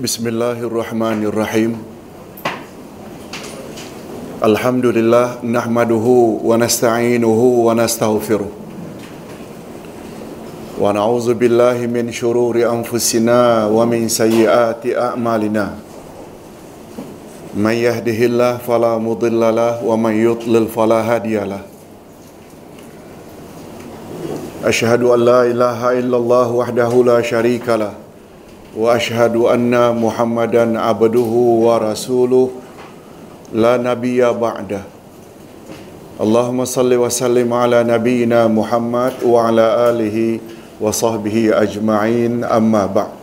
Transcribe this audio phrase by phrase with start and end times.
[0.00, 1.72] بسم الله الرحمن الرحيم
[4.40, 6.06] الحمد لله نحمده
[6.40, 8.48] ونستعينه ونستغفره
[10.80, 15.66] ونعوذ بالله من شرور انفسنا ومن سيئات اعمالنا
[17.60, 21.60] من يهده الله فلا مضل له ومن يضلل فلا هادي له
[24.64, 27.92] اشهد ان لا اله الا الله وحده لا شريك له
[28.75, 31.31] وأشهد أن محمدا عبده
[31.67, 32.49] ورسوله
[33.53, 34.81] لا نبي بعده
[36.15, 40.17] اللهم صل وسلم على نبينا محمد وعلى آله
[40.81, 43.15] وصحبه أجمعين أما بعد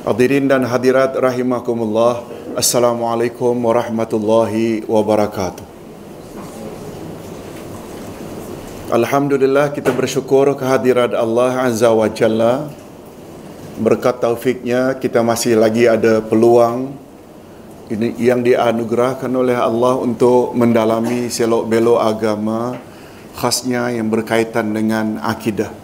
[0.00, 2.24] Hadirin dan hadirat rahimakumullah
[2.58, 5.62] Assalamualaikum warahmatullahi wabarakatuh
[8.90, 12.66] Alhamdulillah kita bersyukur kehadiran Allah Azza wa Jalla
[13.75, 16.95] Berkat taufiknya kita masih lagi ada peluang
[17.91, 22.79] ini yang dianugerahkan oleh Allah untuk mendalami selok belok agama
[23.35, 25.75] khasnya yang berkaitan dengan akidah.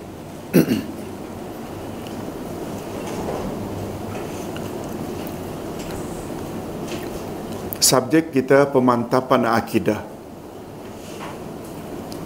[7.84, 10.00] Subjek kita pemantapan akidah.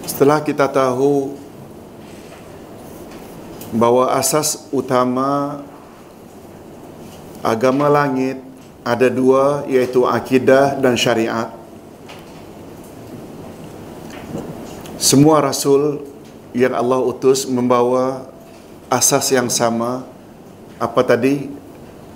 [0.06, 1.45] Setelah kita tahu
[3.76, 5.60] bahawa asas utama
[7.44, 8.42] agama langit
[8.82, 11.54] ada dua iaitu akidah dan syariat.
[14.96, 16.02] Semua rasul
[16.56, 18.26] yang Allah utus membawa
[18.90, 20.08] asas yang sama
[20.82, 21.52] apa tadi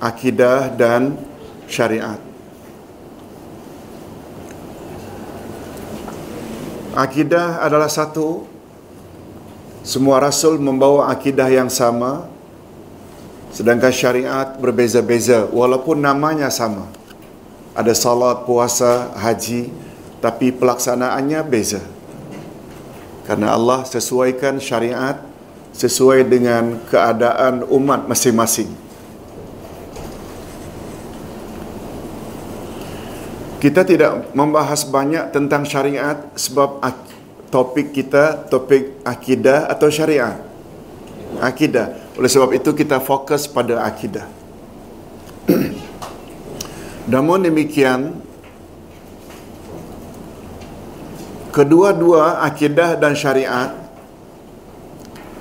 [0.01, 1.13] akidah dan
[1.69, 2.17] syariat.
[6.97, 8.48] Akidah adalah satu
[9.89, 12.29] semua rasul membawa akidah yang sama
[13.49, 16.85] sedangkan syariat berbeza-beza walaupun namanya sama.
[17.73, 19.73] Ada salat, puasa, haji
[20.21, 21.81] tapi pelaksanaannya beza.
[23.25, 25.25] Karena Allah sesuaikan syariat
[25.73, 28.69] sesuai dengan keadaan umat masing-masing.
[33.57, 36.77] Kita tidak membahas banyak tentang syariat sebab
[37.49, 40.37] topik kita topik akidah atau syariat.
[41.41, 42.13] Akidah.
[42.17, 44.25] Oleh sebab itu kita fokus pada akidah.
[47.13, 48.21] Namun demikian
[51.49, 53.73] kedua-dua akidah dan syariat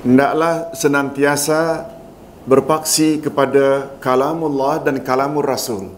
[0.01, 1.85] hendaklah senantiasa
[2.49, 5.93] berpaksi kepada kalamullah dan kalamur rasul.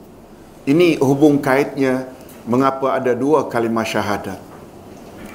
[0.67, 2.11] Ini hubung kaitnya
[2.43, 4.50] mengapa ada dua kalimah syahadat.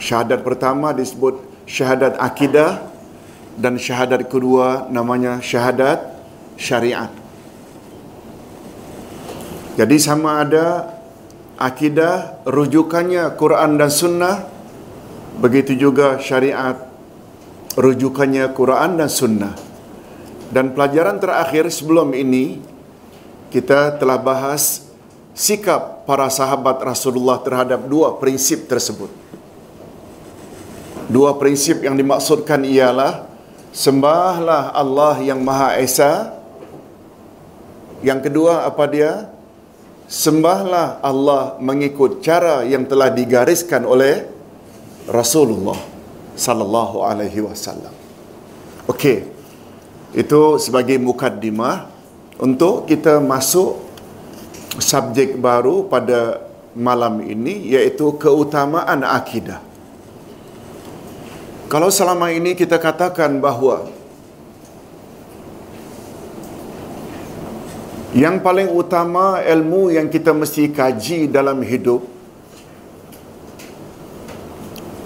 [0.06, 2.78] Syahadat pertama disebut syahadat akidah
[3.58, 5.98] dan syahadat kedua namanya syahadat
[6.62, 7.10] syariat.
[9.74, 10.94] Jadi sama ada
[11.58, 14.46] akidah rujukannya Quran dan sunnah
[15.42, 16.78] begitu juga syariat
[17.74, 19.58] rujukannya Quran dan sunnah.
[20.54, 22.62] Dan pelajaran terakhir sebelum ini
[23.50, 24.86] kita telah bahas
[25.34, 29.25] sikap para sahabat Rasulullah terhadap dua prinsip tersebut.
[31.06, 33.30] Dua prinsip yang dimaksudkan ialah
[33.70, 36.34] sembahlah Allah yang Maha Esa.
[38.02, 39.30] Yang kedua apa dia?
[40.06, 44.26] Sembahlah Allah mengikut cara yang telah digariskan oleh
[45.10, 45.78] Rasulullah
[46.34, 47.94] sallallahu alaihi wasallam.
[48.90, 49.30] Okey.
[50.16, 51.92] Itu sebagai mukaddimah
[52.40, 53.84] untuk kita masuk
[54.80, 56.44] subjek baru pada
[56.76, 59.75] malam ini iaitu keutamaan akidah.
[61.66, 63.90] Kalau selama ini kita katakan bahawa
[68.14, 72.06] yang paling utama ilmu yang kita mesti kaji dalam hidup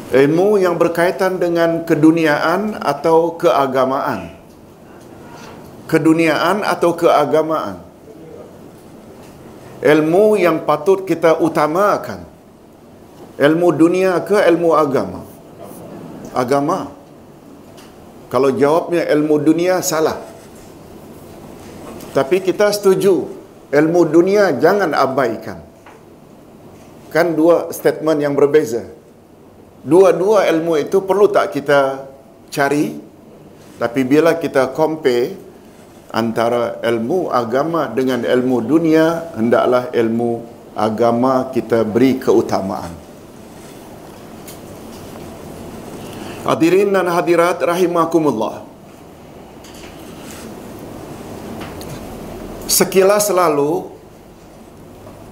[0.09, 4.33] ilmu yang berkaitan dengan keduniaan atau keagamaan.
[5.85, 7.81] Keduniaan atau keagamaan.
[9.79, 12.25] Ilmu yang patut kita utamakan.
[13.39, 15.28] Ilmu dunia ke ilmu agama?
[16.33, 16.91] Agama.
[18.29, 20.21] Kalau jawabnya ilmu dunia salah.
[22.13, 23.25] Tapi kita setuju
[23.73, 25.61] ilmu dunia jangan abaikan.
[27.09, 28.85] Kan dua statement yang berbeza.
[29.79, 32.03] Dua-dua ilmu itu perlu tak kita
[32.51, 32.99] cari?
[33.79, 35.39] Tapi bila kita compare
[36.11, 40.43] antara ilmu agama dengan ilmu dunia, hendaklah ilmu
[40.75, 42.91] agama kita beri keutamaan.
[46.49, 48.69] Hadirin dan hadirat rahimakumullah.
[52.79, 53.91] sekilas lalu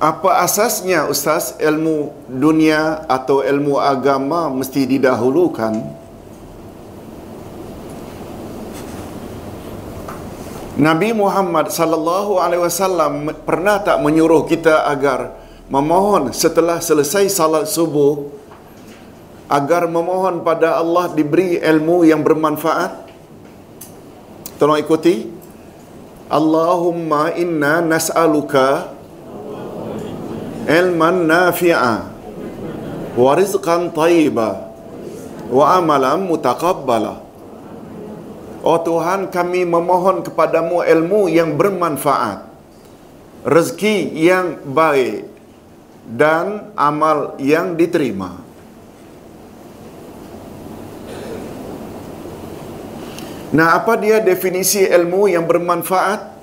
[0.04, 5.80] apa asasnya ustaz ilmu dunia atau ilmu agama mesti didahulukan
[10.78, 15.34] Nabi Muhammad sallallahu alaihi wasallam pernah tak menyuruh kita agar
[15.72, 18.28] memohon setelah selesai salat subuh
[19.48, 23.08] agar memohon pada Allah diberi ilmu yang bermanfaat.
[24.60, 25.32] Tolong ikuti.
[26.28, 28.92] Allahumma inna nas'aluka
[30.68, 31.96] ilman nafi'a
[33.16, 34.68] wa rizqan tayyiba
[35.48, 37.24] wa amalan mutaqabbala.
[38.68, 42.44] Oh Tuhan kami memohon kepadamu ilmu yang bermanfaat
[43.48, 45.24] rezeki yang baik
[46.04, 48.47] dan amal yang diterima
[53.48, 56.36] Nah, apa dia definisi ilmu yang bermanfaat?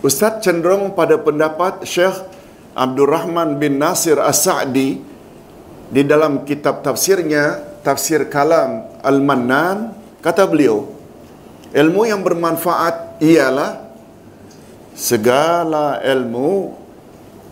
[0.00, 2.16] Ustaz cenderung pada pendapat Syekh
[2.72, 5.04] Abdul Rahman bin Nasir As-Sa'di
[5.90, 10.86] di dalam kitab tafsirnya, Tafsir Kalam Al-Mannan, kata beliau,
[11.76, 13.88] ilmu yang bermanfaat ialah
[14.96, 16.72] segala ilmu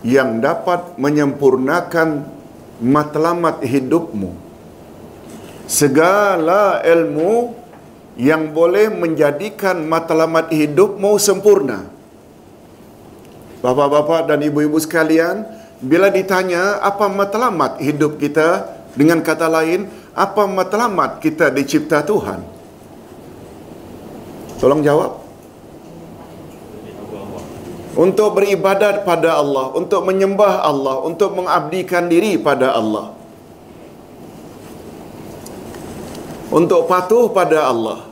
[0.05, 2.25] yang dapat menyempurnakan
[2.81, 4.33] matlamat hidupmu.
[5.65, 7.56] Segala ilmu
[8.17, 11.85] yang boleh menjadikan matlamat hidupmu sempurna.
[13.61, 15.45] Bapa-bapa dan ibu-ibu sekalian,
[15.77, 19.85] bila ditanya apa matlamat hidup kita, dengan kata lain,
[20.17, 22.41] apa matlamat kita dicipta Tuhan?
[24.57, 25.21] Tolong jawab.
[27.97, 33.13] Untuk beribadat pada Allah, untuk menyembah Allah, untuk mengabdikan diri pada Allah.
[36.49, 38.06] Untuk patuh pada Allah.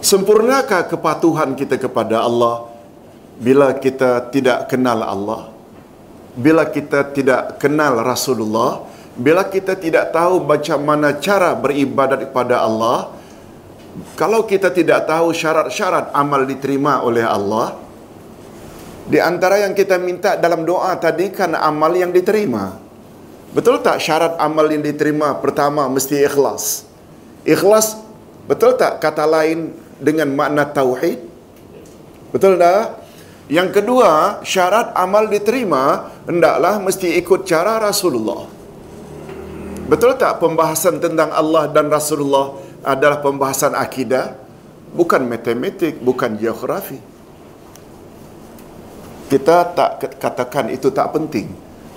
[0.00, 2.72] Sempurnakah kepatuhan kita kepada Allah
[3.36, 5.52] bila kita tidak kenal Allah?
[6.32, 8.88] Bila kita tidak kenal Rasulullah?
[9.12, 13.12] Bila kita tidak tahu macam mana cara beribadat kepada Allah?
[14.16, 17.76] Kalau kita tidak tahu syarat-syarat amal diterima oleh Allah,
[19.10, 22.78] di antara yang kita minta dalam doa tadi kan amal yang diterima.
[23.50, 26.86] Betul tak syarat amal yang diterima pertama mesti ikhlas?
[27.42, 27.98] Ikhlas
[28.46, 31.20] betul tak kata lain dengan makna tauhid?
[32.32, 33.00] Betul tak?
[33.50, 38.46] Yang kedua, syarat amal diterima hendaklah mesti ikut cara Rasulullah.
[39.90, 42.54] Betul tak pembahasan tentang Allah dan Rasulullah
[42.86, 44.38] adalah pembahasan akidah,
[44.94, 47.02] bukan matematik, bukan geografi.
[49.26, 51.50] Kita tak katakan itu tak penting.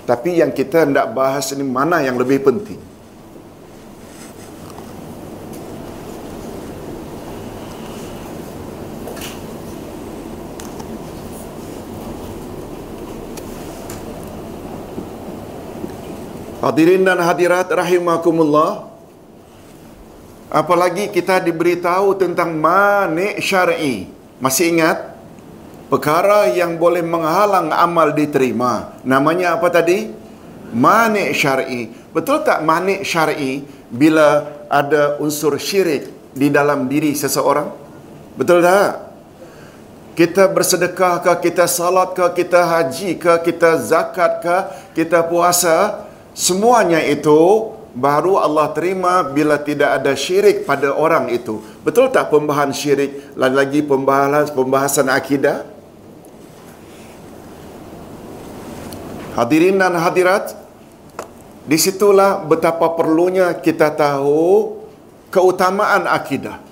[0.04, 2.93] Tapi yang kita hendak bahas ini mana yang lebih penting?
[16.64, 18.88] Hadirin dan hadirat rahimakumullah.
[20.48, 24.08] Apalagi kita diberitahu tentang manik syar'i.
[24.40, 25.12] Masih ingat?
[25.92, 28.96] Perkara yang boleh menghalang amal diterima.
[29.04, 30.08] Namanya apa tadi?
[30.72, 31.92] Manik syar'i.
[32.16, 33.60] Betul tak manik syar'i
[33.92, 37.68] bila ada unsur syirik di dalam diri seseorang?
[38.40, 39.04] Betul tak?
[40.16, 44.56] Kita bersedekah ke, kita salat ke, kita haji ke, kita zakat ke,
[44.94, 46.03] kita puasa,
[46.34, 51.62] Semuanya itu baru Allah terima bila tidak ada syirik pada orang itu.
[51.86, 55.62] Betul tak pembahasan syirik lagi-lagi pembahasan pembahasan akidah?
[59.34, 60.54] Hadirin dan hadirat,
[61.66, 64.78] di situlah betapa perlunya kita tahu
[65.34, 66.62] keutamaan akidah.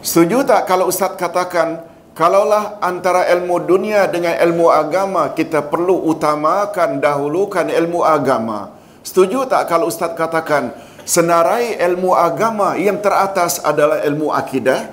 [0.00, 7.00] Setuju tak kalau ustaz katakan Kalaulah antara ilmu dunia dengan ilmu agama kita perlu utamakan
[7.00, 8.76] dahulukan ilmu agama.
[9.00, 10.76] Setuju tak kalau ustaz katakan
[11.08, 14.92] senarai ilmu agama yang teratas adalah ilmu akidah?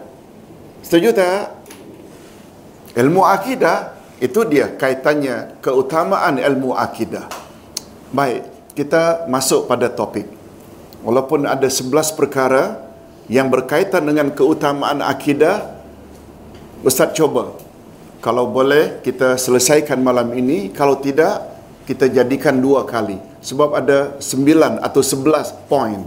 [0.79, 1.59] Setuju tak?
[2.95, 7.27] Ilmu akidah itu dia kaitannya keutamaan ilmu akidah.
[8.15, 8.47] Baik,
[8.79, 10.23] kita masuk pada topik.
[11.03, 12.79] Walaupun ada 11 perkara
[13.27, 15.78] yang berkaitan dengan keutamaan akidah,
[16.79, 17.59] Ustaz coba
[18.19, 20.75] kalau boleh kita selesaikan malam ini.
[20.75, 21.39] Kalau tidak
[21.88, 23.15] kita jadikan dua kali.
[23.39, 26.03] Sebab ada sembilan atau sebelas poin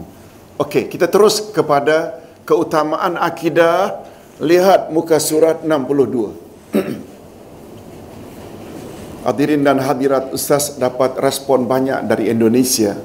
[0.61, 4.05] Okey, kita terus kepada keutamaan akidah.
[4.43, 6.35] Lihat muka surat 62
[9.29, 12.99] Hadirin dan hadirat Ustaz dapat respon banyak dari Indonesia.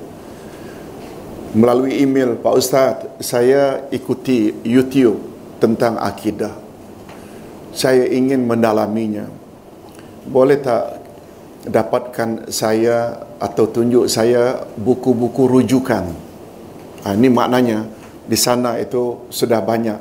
[1.54, 5.22] Melalui email Pak Ustaz saya ikuti YouTube
[5.62, 6.67] tentang akidah
[7.78, 9.30] saya ingin mendalaminya.
[10.26, 10.98] Boleh tak
[11.70, 16.10] dapatkan saya atau tunjuk saya buku-buku rujukan?
[17.06, 17.86] Ha, ini maknanya
[18.26, 20.00] di sana itu sudah banyak.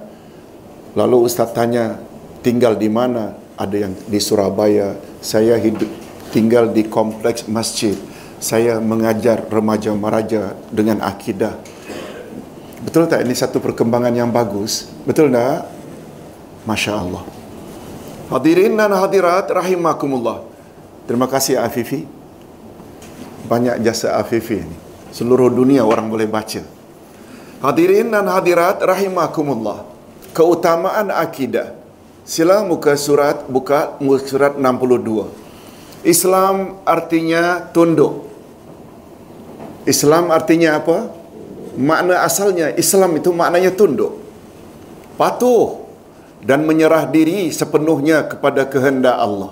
[0.96, 2.00] Lalu Ustaz tanya,
[2.40, 3.36] tinggal di mana?
[3.60, 4.96] Ada yang di Surabaya.
[5.20, 5.88] Saya hidup
[6.32, 7.92] tinggal di kompleks masjid.
[8.40, 11.52] Saya mengajar remaja meraja dengan akidah.
[12.80, 14.88] Betul tak ini satu perkembangan yang bagus?
[15.04, 15.68] Betul tak?
[16.64, 17.35] Masya Allah.
[18.26, 20.42] Hadirin dan hadirat rahimakumullah.
[21.06, 22.02] Terima kasih Afifi.
[23.46, 24.76] Banyak jasa Afifi ini.
[25.14, 26.66] Seluruh dunia orang boleh baca.
[27.62, 29.86] Hadirin dan hadirat rahimakumullah.
[30.34, 31.78] Keutamaan akidah.
[32.26, 35.30] Sila muka surat buka muka surat 62.
[36.02, 38.26] Islam artinya tunduk.
[39.86, 41.14] Islam artinya apa?
[41.78, 44.18] Makna asalnya Islam itu maknanya tunduk.
[45.14, 45.85] Patuh
[46.46, 49.50] dan menyerah diri sepenuhnya kepada kehendak Allah.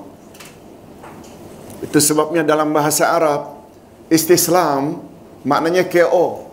[1.83, 3.59] Itu sebabnya dalam bahasa Arab
[4.07, 5.03] istislam
[5.43, 6.47] maknanya KO.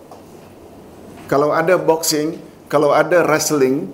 [1.30, 3.86] Kalau ada boxing, kalau ada wrestling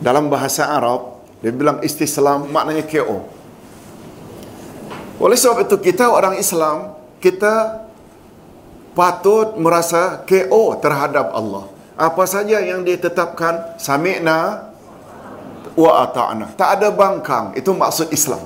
[0.00, 3.28] dalam bahasa Arab dia bilang istislam maknanya KO.
[5.20, 7.84] Oleh sebab itu kita orang Islam kita
[8.96, 11.68] patut merasa KO terhadap Allah.
[11.96, 14.65] Apa saja yang ditetapkan sami'na
[15.76, 16.56] wa ata'na.
[16.56, 17.52] Tak ada bangkang.
[17.54, 18.42] Itu maksud Islam.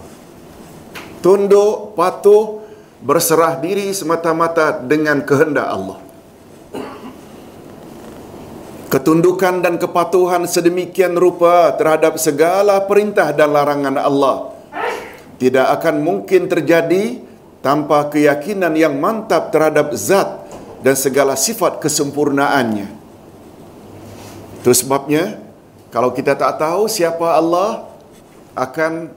[1.22, 2.60] Tunduk, patuh,
[3.00, 5.98] berserah diri semata-mata dengan kehendak Allah.
[8.90, 14.50] Ketundukan dan kepatuhan sedemikian rupa terhadap segala perintah dan larangan Allah
[15.40, 17.24] tidak akan mungkin terjadi
[17.64, 20.28] tanpa keyakinan yang mantap terhadap zat
[20.84, 22.92] dan segala sifat kesempurnaannya.
[24.60, 25.40] Itu sebabnya
[25.90, 27.90] kalau kita tak tahu siapa Allah
[28.54, 29.10] akan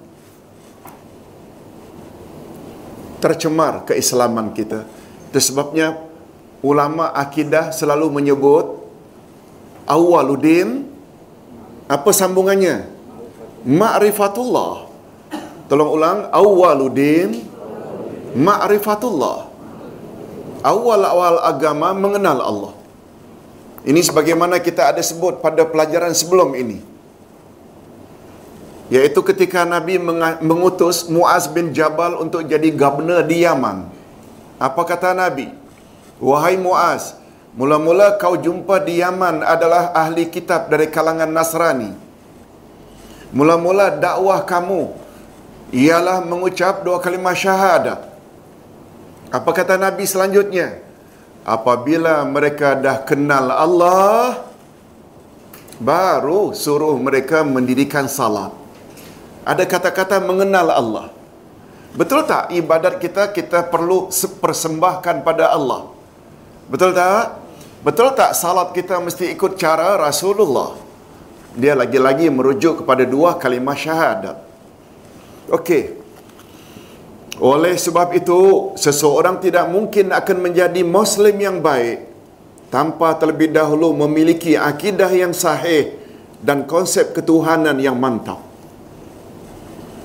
[3.22, 4.84] tercemar keislaman kita.
[5.30, 5.96] Itu sebabnya
[6.60, 8.84] ulama akidah selalu menyebut
[9.88, 10.90] awaluddin
[11.88, 12.90] apa sambungannya?
[13.64, 14.92] Ma'rifatullah.
[15.72, 17.48] Tolong ulang awaluddin
[18.36, 19.48] ma'rifatullah.
[20.64, 22.74] Awal-awal agama mengenal Allah.
[23.84, 26.80] Ini sebagaimana kita ada sebut pada pelajaran sebelum ini.
[28.88, 30.00] Yaitu ketika Nabi
[30.40, 33.92] mengutus Muaz bin Jabal untuk jadi gubernur di Yaman.
[34.56, 35.52] Apa kata Nabi?
[36.24, 37.20] Wahai Muaz,
[37.60, 41.92] mula-mula kau jumpa di Yaman adalah ahli kitab dari kalangan Nasrani.
[43.34, 44.94] Mula-mula dakwah kamu
[45.74, 48.00] ialah mengucap dua kalimah syahadat.
[49.34, 50.83] Apa kata Nabi selanjutnya?
[51.44, 54.48] Apabila mereka dah kenal Allah,
[55.76, 58.56] baru suruh mereka mendirikan salat.
[59.44, 61.08] Ada kata-kata mengenal Allah.
[62.00, 64.08] Betul tak ibadat kita kita perlu
[64.40, 65.92] persembahkan pada Allah?
[66.72, 67.44] Betul tak?
[67.84, 70.80] Betul tak salat kita mesti ikut cara Rasulullah?
[71.54, 74.38] Dia lagi-lagi merujuk kepada dua kalimah syahadat.
[75.52, 76.03] Okey.
[77.42, 82.06] Oleh sebab itu, seseorang tidak mungkin akan menjadi Muslim yang baik
[82.70, 85.98] tanpa terlebih dahulu memiliki akidah yang sahih
[86.42, 88.38] dan konsep ketuhanan yang mantap.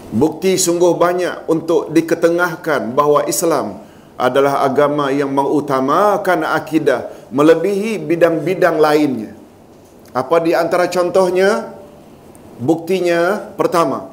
[0.08, 3.84] Bukti sungguh banyak untuk diketengahkan bahawa Islam
[4.16, 9.36] adalah agama yang mengutamakan akidah melebihi bidang-bidang lainnya.
[10.16, 11.76] Apa di antara contohnya?
[12.58, 14.10] Buktinya pertama,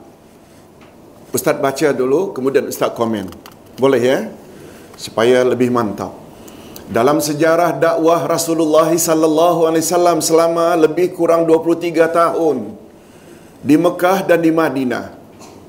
[1.35, 3.27] Ustaz baca dulu, kemudian Ustaz komen.
[3.75, 4.19] Boleh ya?
[4.95, 6.15] Supaya lebih mantap.
[6.87, 12.79] Dalam sejarah dakwah Rasulullah sallallahu alaihi wasallam selama lebih kurang 23 tahun
[13.59, 15.11] di Mekah dan di Madinah.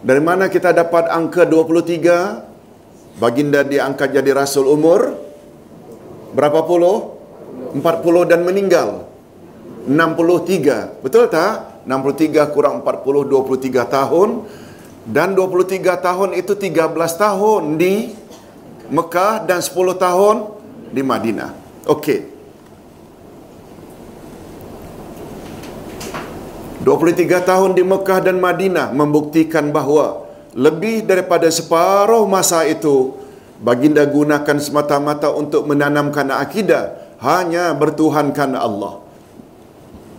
[0.07, 3.19] Dari mana kita dapat angka 23?
[3.19, 5.19] Baginda diangkat jadi rasul umur
[6.37, 7.17] berapa puluh?
[7.75, 9.09] 40 dan meninggal.
[9.89, 11.03] 63.
[11.03, 11.83] Betul tak?
[11.89, 14.29] 63 kurang 40 23 tahun
[15.07, 18.11] dan 23 tahun itu 13 tahun di
[18.91, 20.37] Mekah dan 10 tahun
[20.91, 21.51] di Madinah.
[21.87, 22.21] Okey.
[26.83, 30.23] 23 tahun di Mekah dan Madinah membuktikan bahawa
[30.55, 33.19] lebih daripada separuh masa itu
[33.59, 39.03] baginda gunakan semata-mata untuk menanamkan akidah hanya bertuhankan Allah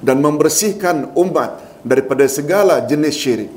[0.03, 3.56] dan membersihkan umat daripada segala jenis syirik.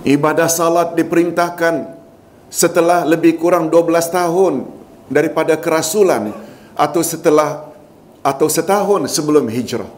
[0.00, 2.00] Ibadah salat diperintahkan
[2.48, 4.54] setelah lebih kurang 12 tahun
[5.12, 6.32] daripada kerasulan
[6.72, 7.68] atau setelah
[8.24, 9.88] atau setahun sebelum hijrah.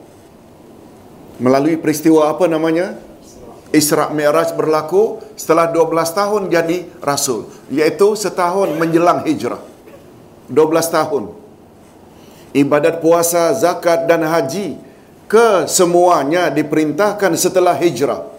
[1.42, 2.94] melalui peristiwa apa namanya?
[3.74, 7.50] Isra' Mi'raj berlaku setelah 12 tahun jadi Rasul.
[7.72, 9.58] Iaitu setahun menjelang hijrah.
[10.46, 11.34] 12 tahun.
[12.52, 14.76] Ibadat puasa, zakat dan haji
[15.24, 18.31] kesemuanya diperintahkan setelah hijrah.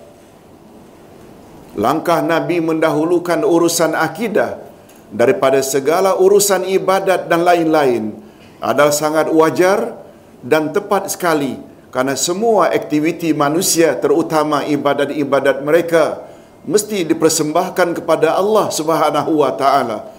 [1.74, 4.62] Langkah Nabi mendahulukan urusan akidah
[5.10, 8.14] daripada segala urusan ibadat dan lain-lain
[8.62, 9.98] adalah sangat wajar
[10.46, 11.58] dan tepat sekali
[11.90, 16.26] kerana semua aktiviti manusia terutama ibadat-ibadat mereka
[16.66, 20.14] mesti dipersembahkan kepada Allah Subhanahu wa taala.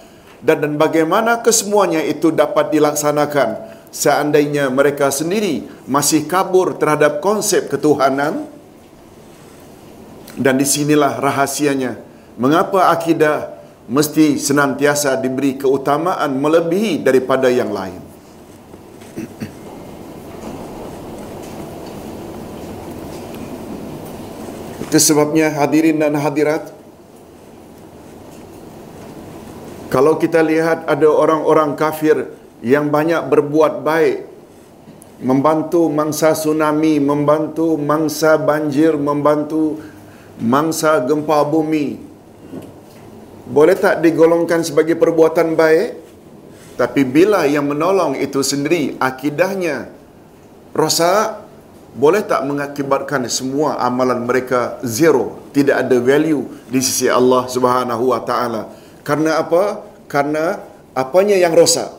[0.44, 3.74] Dan dan bagaimana kesemuanya itu dapat dilaksanakan?
[3.94, 8.53] Seandainya mereka sendiri masih kabur terhadap konsep ketuhanan
[10.34, 11.98] dan di sinilah rahasianya.
[12.34, 13.54] Mengapa akidah
[13.86, 18.02] mesti senantiasa diberi keutamaan melebihi daripada yang lain?
[24.94, 26.70] Itu sebabnya hadirin dan hadirat
[29.90, 32.30] Kalau kita lihat ada orang-orang kafir
[32.62, 34.30] yang banyak berbuat baik
[35.18, 39.82] Membantu mangsa tsunami, membantu mangsa banjir, membantu
[40.42, 42.00] mangsa gempa bumi
[43.44, 46.00] Boleh tak digolongkan sebagai perbuatan baik?
[46.74, 49.92] Tapi bila yang menolong itu sendiri akidahnya
[50.74, 51.44] rosak
[51.94, 58.18] boleh tak mengakibatkan semua amalan mereka zero, tidak ada value di sisi Allah Subhanahu wa
[58.26, 58.66] taala.
[59.06, 59.86] Karena apa?
[60.10, 60.58] Karena
[60.90, 61.94] apanya yang rosak?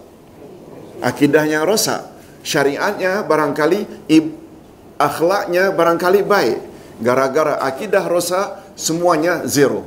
[1.00, 2.04] Akidahnya rosak.
[2.44, 4.12] Syariatnya barangkali
[5.00, 6.60] akhlaknya barangkali baik.
[6.95, 9.84] Gara-gara akidah rosak, semuanya zero.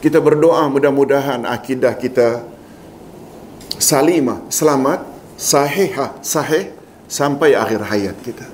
[0.00, 2.44] Kita berdoa mudah-mudahan akidah kita
[3.80, 5.04] salimah, selamat,
[5.40, 6.72] sahihah, sahih
[7.08, 8.44] sampai akhir hayat kita.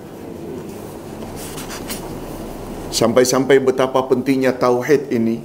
[2.94, 5.42] Sampai-sampai betapa pentingnya tauhid ini.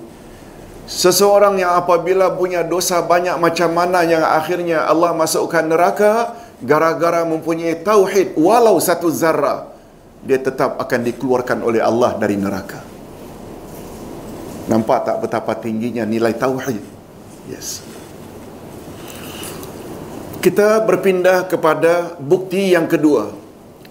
[0.85, 7.79] Seseorang yang apabila punya dosa banyak macam mana yang akhirnya Allah masukkan neraka gara-gara mempunyai
[7.79, 9.70] tauhid walau satu zarah
[10.21, 12.81] dia tetap akan dikeluarkan oleh Allah dari neraka.
[14.69, 16.79] Nampak tak betapa tingginya nilai tauhid?
[17.49, 17.81] Yes.
[20.41, 23.33] Kita berpindah kepada bukti yang kedua.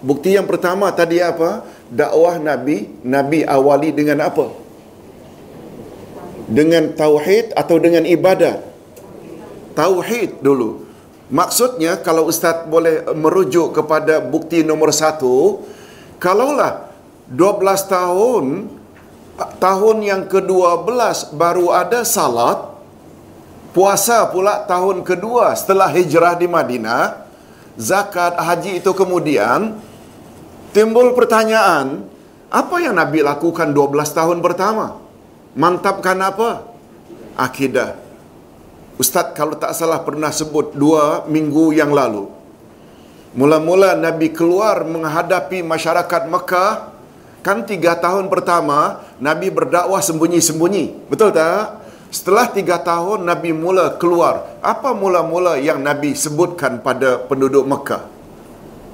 [0.03, 1.63] Bukti yang pertama tadi apa?
[1.91, 4.51] Dakwah Nabi, Nabi awali dengan apa?
[6.47, 8.63] Dengan tauhid atau dengan ibadat?
[9.75, 10.87] Tauhid dulu.
[11.31, 15.63] Maksudnya kalau Ustaz boleh merujuk kepada bukti nombor satu,
[16.21, 16.93] kalaulah
[17.33, 18.45] 12 tahun,
[19.57, 22.71] tahun yang ke-12 baru ada salat,
[23.71, 27.23] Puasa pula tahun kedua setelah hijrah di Madinah,
[27.79, 29.79] zakat haji itu kemudian
[30.75, 32.03] timbul pertanyaan,
[32.51, 34.99] apa yang Nabi lakukan 12 tahun pertama?
[35.55, 36.67] Mantapkan apa?
[37.39, 37.95] Akidah.
[38.99, 42.27] Ustaz kalau tak salah pernah sebut dua minggu yang lalu.
[43.31, 46.91] Mula-mula Nabi keluar menghadapi masyarakat Mekah,
[47.39, 51.07] kan tiga tahun pertama Nabi berdakwah sembunyi-sembunyi.
[51.07, 51.79] Betul tak?
[52.11, 54.59] Setelah tiga tahun Nabi mula keluar.
[54.59, 58.03] Apa mula-mula yang Nabi sebutkan pada penduduk Mekah?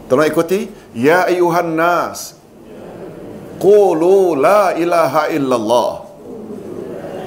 [0.06, 0.70] Tolong ikuti.
[0.94, 2.38] Ya ayuhan nas.
[3.58, 6.06] Qulu la ilaha illallah.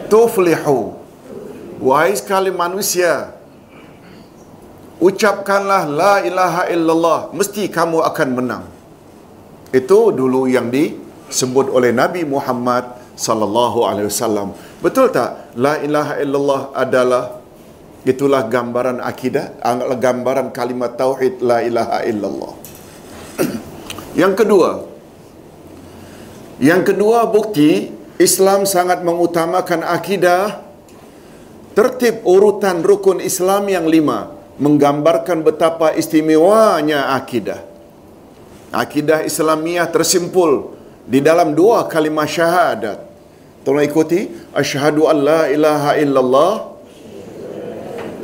[0.07, 0.94] Tuflihu.
[1.83, 3.35] Wahai sekali manusia.
[5.01, 7.21] Ucapkanlah la ilaha illallah.
[7.33, 8.65] Mesti kamu akan menang.
[9.73, 14.53] Itu dulu yang disebut oleh Nabi Muhammad sallallahu alaihi wasallam.
[14.85, 15.57] Betul tak?
[15.57, 17.25] La ilaha illallah adalah
[18.05, 19.57] itulah gambaran akidah,
[19.97, 22.53] gambaran kalimat tauhid la ilaha illallah.
[24.21, 24.85] yang kedua,
[26.61, 27.89] yang kedua bukti
[28.21, 30.61] Islam sangat mengutamakan akidah
[31.73, 37.64] tertib urutan rukun Islam yang lima menggambarkan betapa istimewanya akidah.
[38.70, 40.77] Akidah Islamiah tersimpul
[41.09, 43.11] di dalam dua kalimah syahadat
[43.61, 44.25] Tolong ikuti.
[44.57, 46.53] Ashhadu an la ilaha illallah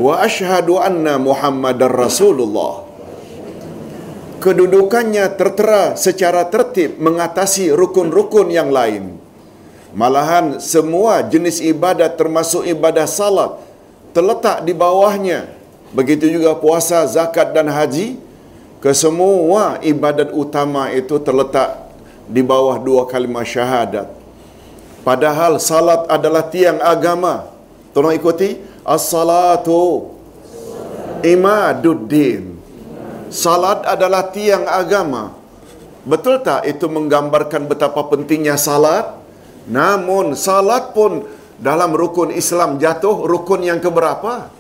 [0.01, 2.89] wa ashhadu anna Muhammadar Rasulullah.
[4.41, 9.17] Kedudukannya tertera secara tertib mengatasi rukun-rukun yang lain.
[9.97, 13.57] Malahan semua jenis ibadat termasuk ibadah salat
[14.13, 15.56] terletak di bawahnya.
[15.95, 18.19] Begitu juga puasa, zakat dan haji.
[18.83, 21.91] Kesemua ibadat utama itu terletak
[22.27, 24.11] di bawah dua kalimah syahadat.
[25.07, 27.47] Padahal salat adalah tiang agama.
[27.95, 28.59] Tolong ikuti.
[28.87, 30.15] As-salatu
[31.27, 32.55] imaduddin.
[33.31, 35.35] Salat adalah tiang agama.
[36.07, 39.11] Betul tak itu menggambarkan betapa pentingnya salat?
[39.67, 41.27] Namun salat pun
[41.59, 44.55] dalam rukun Islam jatuh rukun yang keberapa?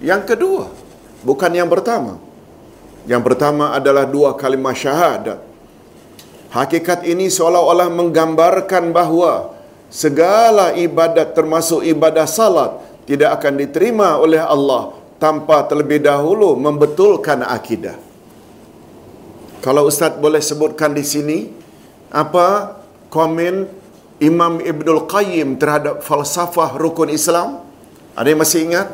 [0.00, 0.64] Yang kedua.
[1.24, 2.20] Bukan yang pertama.
[3.06, 5.38] Yang pertama adalah dua kalimah syahadat.
[6.50, 9.54] Hakikat ini seolah-olah menggambarkan bahawa
[9.92, 17.96] segala ibadat termasuk ibadah salat tidak akan diterima oleh Allah tanpa terlebih dahulu membetulkan akidah.
[19.62, 21.50] Kalau Ustaz boleh sebutkan di sini
[22.10, 22.78] apa
[23.10, 23.66] komen
[24.22, 27.62] Imam Ibnul Qayyim terhadap falsafah rukun Islam?
[28.16, 28.88] Ada yang masih ingat?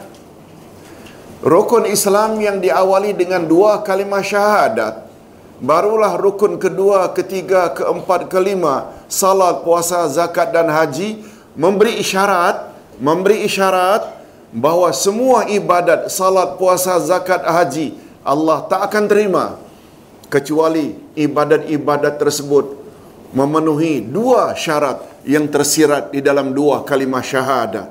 [1.42, 5.10] Rukun Islam yang diawali dengan dua kalimah syahadat
[5.58, 11.18] Barulah rukun kedua, ketiga, keempat, kelima Salat, puasa, zakat dan haji
[11.58, 12.70] Memberi isyarat
[13.02, 14.22] Memberi isyarat
[14.54, 19.58] bahawa semua ibadat Salat, puasa, zakat, haji Allah tak akan terima
[20.30, 22.78] Kecuali ibadat-ibadat tersebut
[23.34, 27.90] Memenuhi dua syarat yang tersirat di dalam dua kalimah syahadat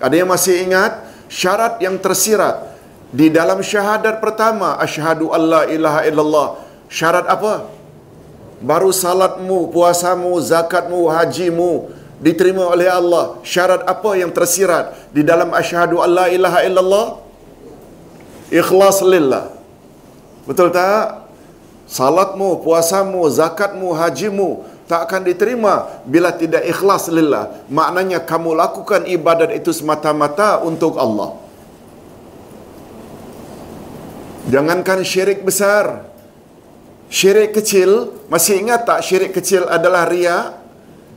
[0.00, 1.12] Ada yang masih ingat?
[1.28, 2.75] Syarat yang tersirat
[3.14, 6.48] di dalam syahadat pertama asyhadu alla ilaha illallah.
[6.90, 7.70] Syarat apa?
[8.58, 11.86] Baru salatmu puasamu zakatmu hajimu
[12.18, 13.38] diterima oleh Allah.
[13.46, 15.14] Syarat apa yang tersirat?
[15.14, 17.06] Di dalam asyhadu alla ilaha illallah
[18.50, 19.54] ikhlas lillah.
[20.46, 21.30] Betul tak?
[21.86, 27.62] Salatmu puasamu zakatmu hajimu tak akan diterima bila tidak ikhlas lillah.
[27.70, 31.45] Maknanya kamu lakukan ibadat itu semata-mata untuk Allah
[34.46, 36.06] Jangankan syirik besar.
[37.10, 40.54] Syirik kecil, masih ingat tak syirik kecil adalah ria?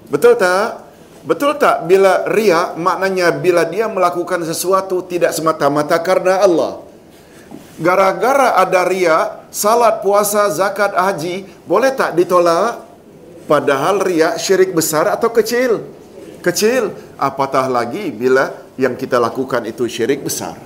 [0.10, 0.90] Betul tak?
[1.22, 6.82] Betul tak bila ria maknanya bila dia melakukan sesuatu tidak semata-mata karena Allah.
[7.78, 12.82] Gara-gara ada ria, salat, puasa, zakat, haji, boleh tak ditolak?
[13.46, 15.86] Padahal ria syirik besar atau kecil?
[16.42, 17.14] Kecil.
[17.14, 20.58] Apatah lagi bila yang kita lakukan itu syirik besar.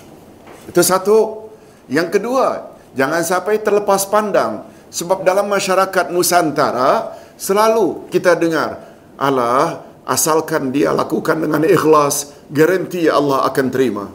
[0.64, 1.43] Itu satu.
[1.92, 8.80] Yang kedua, jangan sampai terlepas pandang sebab dalam masyarakat Nusantara selalu kita dengar
[9.18, 14.06] Allah asalkan dia lakukan dengan ikhlas, garanti Allah akan terima.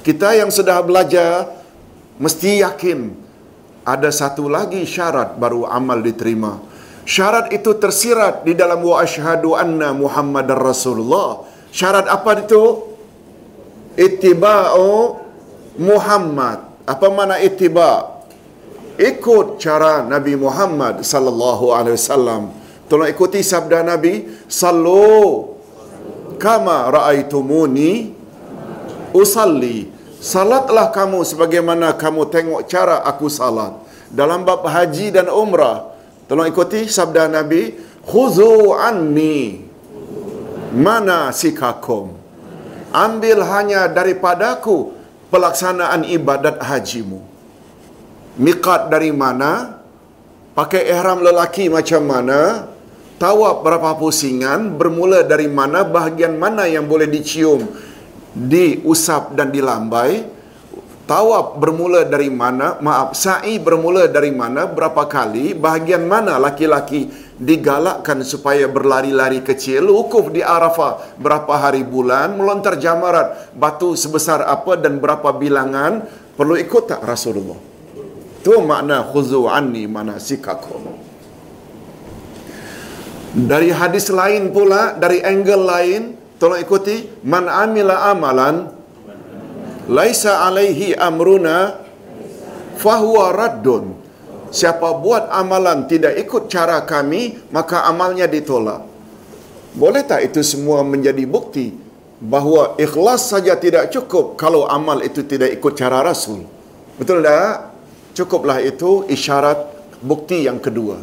[0.00, 1.50] Kita yang sudah belajar
[2.16, 3.12] mesti yakin
[3.86, 6.58] ada satu lagi syarat baru amal diterima.
[7.06, 11.46] Syarat itu tersirat di dalam wa asyhadu anna Muhammadar Rasulullah.
[11.70, 12.94] Syarat apa itu?
[13.94, 15.25] Ittiba'u
[15.76, 16.64] Muhammad.
[16.86, 18.16] Apa mana ittiba?
[18.96, 22.42] Ikut cara Nabi Muhammad sallallahu alaihi wasallam.
[22.88, 25.52] Tolong ikuti sabda Nabi, sallu
[26.40, 28.14] kama raaitumuni
[29.12, 29.92] usalli.
[30.16, 33.76] Salatlah kamu sebagaimana kamu tengok cara aku salat.
[34.08, 35.92] Dalam bab haji dan umrah,
[36.24, 39.60] tolong ikuti sabda Nabi, khuzu anni
[40.72, 42.16] mana sikakum.
[42.96, 44.95] Ambil hanya daripadaku
[45.32, 47.22] pelaksanaan ibadat hajimu.
[48.36, 49.80] Miqat dari mana?
[50.52, 52.68] Pakai ihram lelaki macam mana?
[53.16, 54.76] Tawab berapa pusingan?
[54.76, 55.84] Bermula dari mana?
[55.88, 57.64] Bahagian mana yang boleh dicium?
[58.36, 60.35] Diusap dan dilambai?
[61.06, 62.82] Tawab bermula dari mana?
[62.82, 64.66] Maaf, sa'i bermula dari mana?
[64.66, 65.54] Berapa kali?
[65.54, 67.06] Bahagian mana laki-laki
[67.38, 69.86] digalakkan supaya berlari-lari kecil?
[69.86, 72.34] Wukuf di Arafah berapa hari bulan?
[72.34, 76.10] Melontar jamarat batu sebesar apa dan berapa bilangan?
[76.34, 77.58] Perlu ikut tak Rasulullah?
[78.42, 80.90] Itu makna khuzu anni manasikakum.
[83.46, 86.02] Dari hadis lain pula, dari angle lain,
[86.42, 87.22] tolong ikuti.
[87.22, 88.75] Man amila amalan,
[89.86, 91.78] laisa alaihi amruna,
[92.78, 93.94] fahuwa raddun.
[94.50, 98.82] Siapa buat amalan tidak ikut cara kami, maka amalnya ditolak.
[99.76, 101.74] Boleh tak itu semua menjadi bukti
[102.16, 106.48] bahawa ikhlas saja tidak cukup kalau amal itu tidak ikut cara Rasul?
[106.96, 107.76] Betul tak?
[108.16, 109.60] Cukuplah itu isyarat
[110.00, 110.96] bukti yang kedua.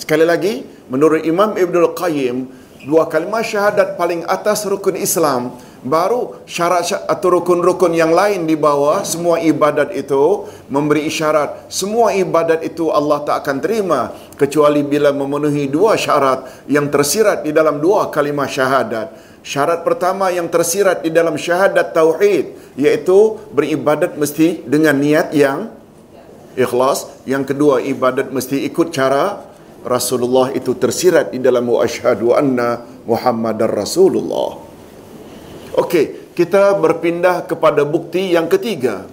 [0.00, 2.48] Sekali lagi, menurut Imam Ibnul Qayyim,
[2.88, 5.52] dua kalimah syahadat paling atas rukun Islam,
[5.84, 11.68] baru syarat atau rukun-rukun yang lain di bawah semua ibadat itu memberi isyarat.
[11.68, 17.52] Semua ibadat itu Allah tak akan terima kecuali bila memenuhi dua syarat yang tersirat di
[17.52, 19.12] dalam dua kalimah syahadat.
[19.44, 25.68] Syarat pertama yang tersirat di dalam syahadat tauhid iaitu beribadat mesti dengan niat yang
[26.56, 27.12] ikhlas.
[27.28, 29.52] Yang kedua ibadat mesti ikut cara
[29.84, 34.73] Rasulullah itu tersirat di dalam wa asyhadu anna Muhammadar Rasulullah
[35.74, 39.10] Okey, kita berpindah kepada bukti yang ketiga.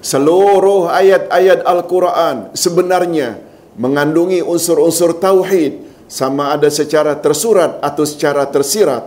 [0.00, 3.36] Seluruh ayat-ayat Al-Quran sebenarnya
[3.76, 9.04] mengandungi unsur-unsur tauhid sama ada secara tersurat atau secara tersirat.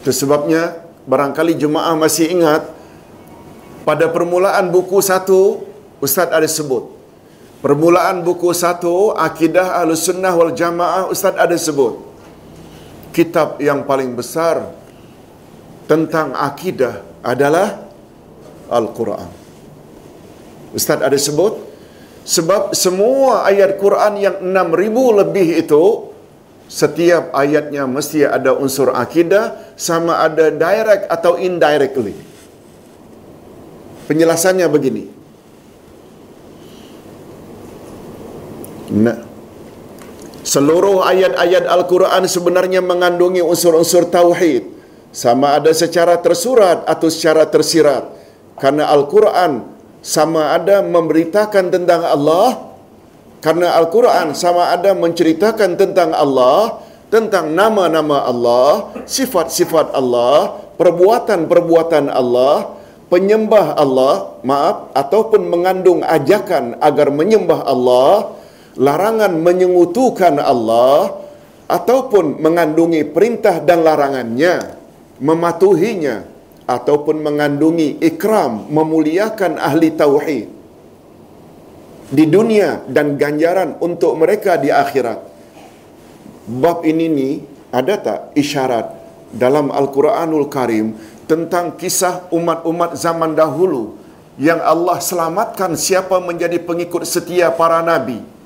[0.00, 2.64] Itu sebabnya barangkali jemaah masih ingat
[3.84, 5.68] pada permulaan buku satu
[6.00, 6.88] Ustaz ada sebut.
[7.60, 12.07] Permulaan buku satu Akidah Ahlus Sunnah wal Jamaah Ustaz ada sebut.
[13.18, 14.70] Kitab yang paling besar
[15.90, 17.90] tentang akidah adalah
[18.70, 19.26] Al-Quran.
[20.70, 21.58] Ustaz ada sebut
[22.22, 26.14] sebab semua ayat Quran yang 6000 lebih itu
[26.70, 32.14] setiap ayatnya mesti ada unsur akidah sama ada direct atau indirectly.
[34.06, 35.04] Penjelasannya begini.
[38.94, 39.27] Nah,
[40.44, 44.66] seluruh ayat-ayat Al-Quran sebenarnya mengandungi unsur-unsur tauhid
[45.14, 48.04] sama ada secara tersurat atau secara tersirat.
[48.58, 49.64] Karena Al-Quran
[50.02, 52.68] sama ada memberitakan tentang Allah
[53.38, 63.78] karena Al-Quran sama ada menceritakan tentang Allah tentang nama-nama Allah sifat-sifat Allah perbuatan-perbuatan Allah penyembah
[63.78, 68.37] Allah maaf ataupun mengandung ajakan agar menyembah Allah
[68.78, 71.18] larangan menyengutukan Allah
[71.66, 74.78] ataupun mengandungi perintah dan larangannya
[75.18, 76.24] mematuhinya
[76.64, 80.46] ataupun mengandungi ikram memuliakan ahli tauhid
[82.08, 85.20] di dunia dan ganjaran untuk mereka di akhirat.
[86.48, 87.30] Bab ini ni
[87.68, 88.96] ada tak isyarat
[89.36, 90.96] dalam Al-Quranul Karim
[91.28, 94.00] tentang kisah umat-umat zaman dahulu
[94.40, 98.37] yang Allah selamatkan siapa menjadi pengikut setia para nabi.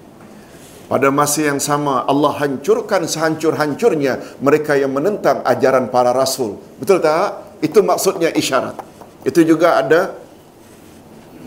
[0.93, 6.61] Pada masa yang sama Allah hancurkan sehancur-hancurnya mereka yang menentang ajaran para rasul.
[6.77, 7.57] Betul tak?
[7.65, 8.77] Itu maksudnya isyarat.
[9.25, 10.13] Itu juga ada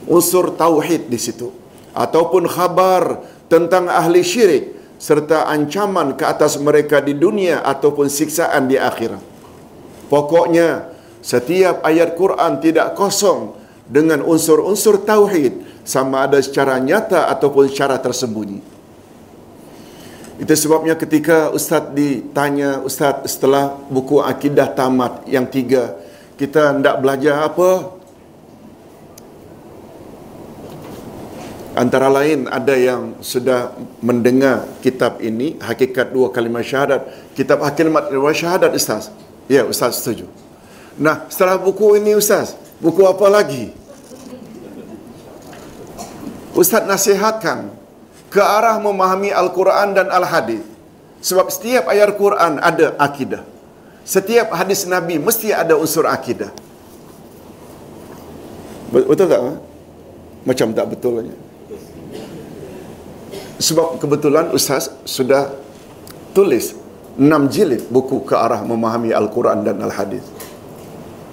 [0.10, 1.53] unsur tauhid di situ.
[1.93, 8.81] Ataupun khabar tentang ahli syirik serta ancaman ke atas mereka di dunia ataupun siksaan di
[8.81, 9.21] akhirat.
[10.10, 10.89] Pokoknya
[11.21, 13.53] setiap ayat Quran tidak kosong
[13.86, 18.73] dengan unsur-unsur tauhid sama ada secara nyata ataupun secara tersembunyi.
[20.35, 25.95] Itu sebabnya ketika Ustaz ditanya, Ustaz setelah buku akidah tamat yang tiga,
[26.35, 27.95] kita tidak belajar apa?
[31.75, 37.31] Antara lain ada yang sudah mendengar kitab ini, Hakikat Dua Kalimah Syahadat.
[37.35, 39.11] Kitab Hakikat Dua Syahadat, Ustaz.
[39.47, 40.27] Ya, Ustaz setuju.
[40.99, 43.71] Nah, setelah buku ini, Ustaz, buku apa lagi?
[46.55, 47.84] Ustaz nasihatkan
[48.35, 50.59] ke arah memahami Al-Quran dan Al-Hadis.
[51.23, 53.47] Sebab setiap ayat Quran ada akidah.
[54.03, 56.51] Setiap hadis Nabi mesti ada unsur akidah.
[58.91, 59.41] Betul tak?
[60.45, 61.35] Macam tak betul aja.
[63.57, 65.49] Sebab kebetulan Ustaz sudah
[66.35, 66.77] tulis
[67.17, 70.21] 6 jilid buku ke arah memahami Al-Quran dan Al-Hadis.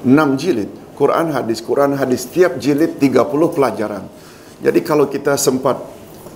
[0.07, 0.71] 6 jilid.
[0.97, 2.31] Quran hadis, Quran hadis.
[2.31, 4.07] Setiap jilid 30 pelajaran.
[4.63, 5.92] Jadi kalau kita sempat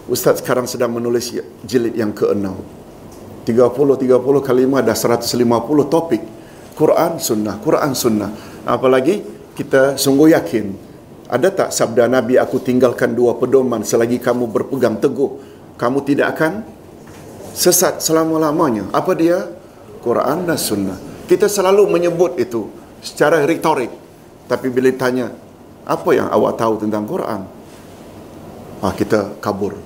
[0.06, 1.34] Ustaz sekarang sedang menulis
[1.66, 2.46] jilid yang ke-6.
[3.46, 6.22] 30-30 kali 5 ada 150 topik.
[6.78, 8.30] Quran sunnah, Quran sunnah.
[8.62, 9.22] Apalagi
[9.58, 10.66] kita sungguh yakin.
[11.26, 15.42] Ada tak sabda Nabi aku tinggalkan dua pedoman selagi kamu berpegang teguh.
[15.74, 16.62] Kamu tidak akan
[17.50, 18.86] sesat selama-lamanya.
[18.94, 19.42] Apa dia?
[20.06, 20.98] Quran dan sunnah.
[21.26, 22.70] Kita selalu menyebut itu
[23.02, 23.90] secara retorik.
[24.46, 25.34] Tapi bila tanya,
[25.82, 27.42] apa yang awak tahu tentang Quran?
[28.78, 29.85] Ah, kita kabur.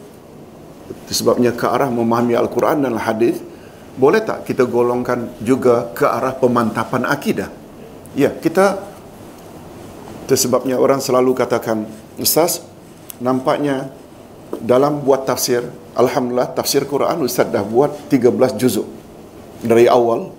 [1.10, 3.42] Sebabnya ke arah memahami Al-Quran dan Al-Hadis,
[3.98, 7.50] boleh tak kita golongkan juga ke arah pemantapan akidah?
[8.14, 8.78] Ya, kita
[10.30, 12.62] sebabnya orang selalu katakan, Ustaz,
[13.18, 13.90] nampaknya
[14.58, 15.62] dalam buat tafsir,
[15.94, 18.86] Alhamdulillah tafsir Quran Ustaz dah buat 13 juzuk
[19.62, 20.30] dari awal.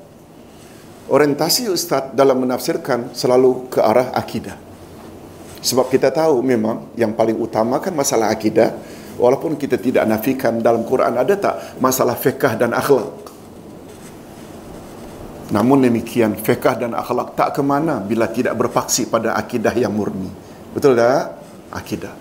[1.11, 4.55] Orientasi Ustaz dalam menafsirkan selalu ke arah akidah.
[5.61, 8.73] Sebab kita tahu memang yang paling utama kan masalah akidah,
[9.17, 13.31] walaupun kita tidak nafikan dalam Quran ada tak masalah fiqh dan akhlak.
[15.51, 20.31] Namun demikian fiqh dan akhlak tak ke mana bila tidak berpaksi pada akidah yang murni.
[20.71, 21.43] Betul tak?
[21.75, 22.15] Akidah.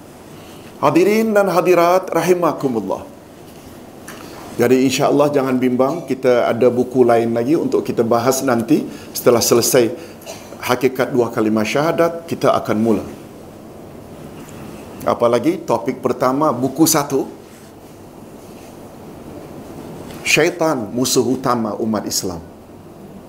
[0.82, 3.06] Hadirin dan hadirat rahimakumullah.
[4.58, 9.40] Jadi insya Allah jangan bimbang kita ada buku lain lagi untuk kita bahas nanti setelah
[9.40, 9.88] selesai
[10.60, 13.19] hakikat dua kalimah syahadat kita akan mula.
[15.04, 17.40] Apalagi topik pertama buku satu
[20.30, 22.38] Syaitan musuh utama umat Islam.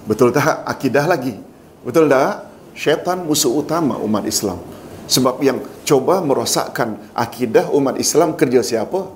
[0.06, 0.62] Betul tak?
[0.70, 1.34] Akidah lagi.
[1.82, 2.46] Betul tak?
[2.78, 4.62] Syaitan musuh utama umat Islam.
[5.10, 9.10] Sebab yang coba merosakkan akidah umat Islam kerja siapa?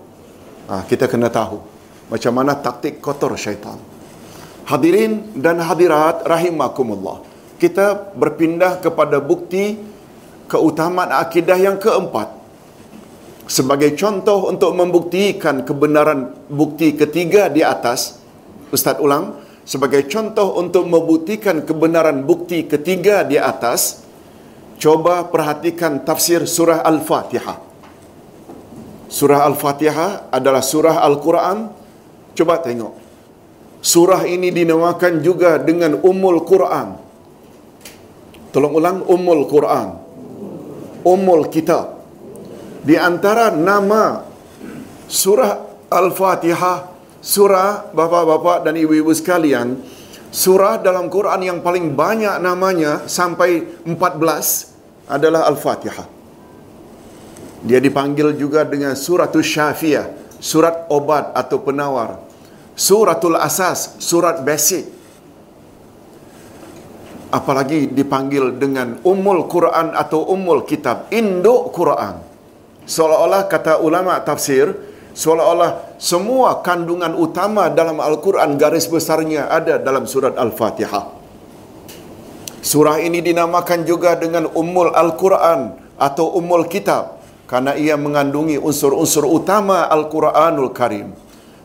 [0.66, 1.62] Ha, kita kena tahu
[2.10, 3.78] macam mana taktik kotor syaitan.
[4.66, 7.22] Hadirin dan hadirat rahimakumullah.
[7.62, 9.78] Kita berpindah kepada bukti
[10.50, 12.45] keutamaan akidah yang keempat.
[13.46, 18.18] Sebagai contoh untuk membuktikan kebenaran bukti ketiga di atas,
[18.74, 24.06] Ustaz ulang, sebagai contoh untuk membuktikan kebenaran bukti ketiga di atas,
[24.82, 27.58] coba perhatikan tafsir surah Al-Fatihah.
[29.10, 31.70] Surah Al-Fatihah adalah surah Al-Quran.
[32.36, 32.94] Coba tengok.
[33.86, 36.98] Surah ini dinamakan juga dengan Ummul Quran.
[38.50, 39.88] Tolong ulang Ummul Quran.
[41.06, 41.95] Ummul Kitab.
[42.86, 44.22] Di antara nama
[45.10, 46.86] surah Al-Fatihah,
[47.18, 49.82] surah bapa-bapa dan ibu-ibu sekalian,
[50.30, 56.06] surah dalam Quran yang paling banyak namanya sampai 14 adalah Al-Fatihah.
[57.66, 60.06] Dia dipanggil juga dengan suratul syafiah,
[60.38, 62.22] surat obat atau penawar.
[62.78, 64.86] Suratul asas, surat basic.
[67.34, 72.35] Apalagi dipanggil dengan umul Quran atau umul kitab, induk Quran.
[72.86, 74.70] Seolah-olah kata ulama tafsir,
[75.18, 81.10] seolah-olah semua kandungan utama dalam Al-Quran garis besarnya ada dalam surat Al-Fatihah.
[82.66, 89.86] Surah ini dinamakan juga dengan Ummul Al-Quran atau Ummul Kitab karena ia mengandungi unsur-unsur utama
[89.90, 91.14] Al-Quranul Karim.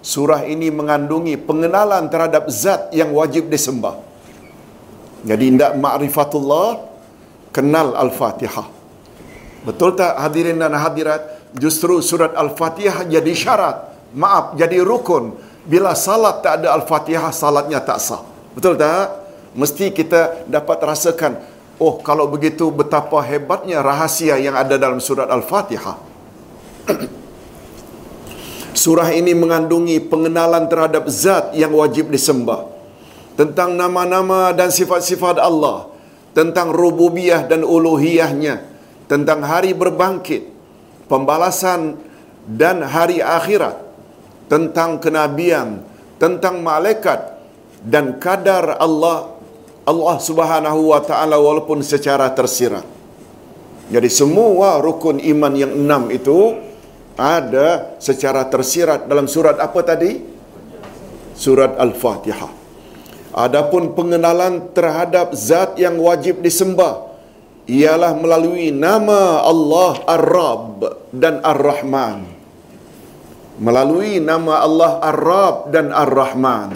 [0.01, 4.01] Surah ini mengandungi pengenalan terhadap zat yang wajib disembah.
[5.21, 6.69] Jadi tidak ma'rifatullah,
[7.53, 8.80] kenal Al-Fatihah.
[9.61, 11.53] Betul tak hadirin dan hadirat?
[11.53, 13.93] Justru surat Al-Fatihah jadi syarat.
[14.17, 15.37] Maaf, jadi rukun.
[15.69, 18.25] Bila salat tak ada Al-Fatihah, salatnya tak sah.
[18.57, 19.21] Betul tak?
[19.53, 21.43] Mesti kita dapat rasakan,
[21.83, 25.99] oh kalau begitu betapa hebatnya rahasia yang ada dalam surat Al-Fatihah.
[28.81, 32.71] Surah ini mengandungi pengenalan terhadap zat yang wajib disembah.
[33.35, 35.91] Tentang nama-nama dan sifat-sifat Allah.
[36.31, 38.70] Tentang rububiyah dan uluhiyahnya.
[39.11, 40.47] Tentang hari berbangkit.
[41.11, 41.99] Pembalasan
[42.47, 43.75] dan hari akhirat.
[44.47, 45.83] Tentang kenabian.
[46.23, 47.43] Tentang malaikat.
[47.83, 49.35] Dan kadar Allah
[49.83, 52.87] Allah subhanahu wa ta'ala walaupun secara tersirat.
[53.91, 56.55] Jadi semua rukun iman yang enam itu
[57.19, 60.23] ada secara tersirat dalam surat apa tadi?
[61.35, 62.53] Surat Al-Fatihah.
[63.35, 67.10] Adapun pengenalan terhadap zat yang wajib disembah
[67.71, 70.67] ialah melalui nama Allah Ar-Rab
[71.15, 72.27] dan Ar-Rahman.
[73.63, 76.75] Melalui nama Allah Ar-Rab dan Ar-Rahman.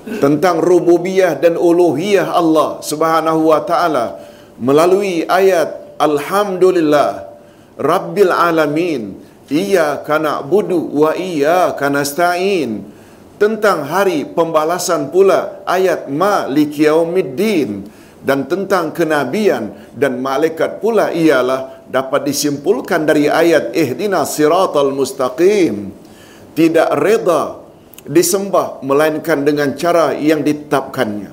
[0.00, 4.16] Tentang rububiyah dan uluhiyah Allah Subhanahu wa taala
[4.56, 7.28] melalui ayat Alhamdulillah
[7.76, 9.20] Rabbil alamin
[9.52, 12.88] iyyaka na'budu wa iyyaka nasta'in
[13.36, 22.28] tentang hari pembalasan pula ayat Malik Yaumiddin dan tentang kenabian dan malaikat pula ialah dapat
[22.28, 25.92] disimpulkan dari ayat ihdina siratal mustaqim.
[26.52, 27.60] Tidak reda
[28.04, 31.32] disembah melainkan dengan cara yang ditetapkannya.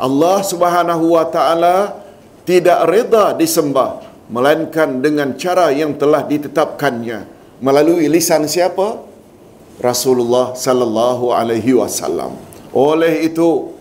[0.00, 2.00] Allah Subhanahu wa taala
[2.48, 4.00] tidak reda disembah
[4.32, 7.28] melainkan dengan cara yang telah ditetapkannya.
[7.60, 9.04] Melalui lisan siapa?
[9.80, 12.36] Rasulullah sallallahu alaihi wasallam.
[12.72, 13.76] Oleh itu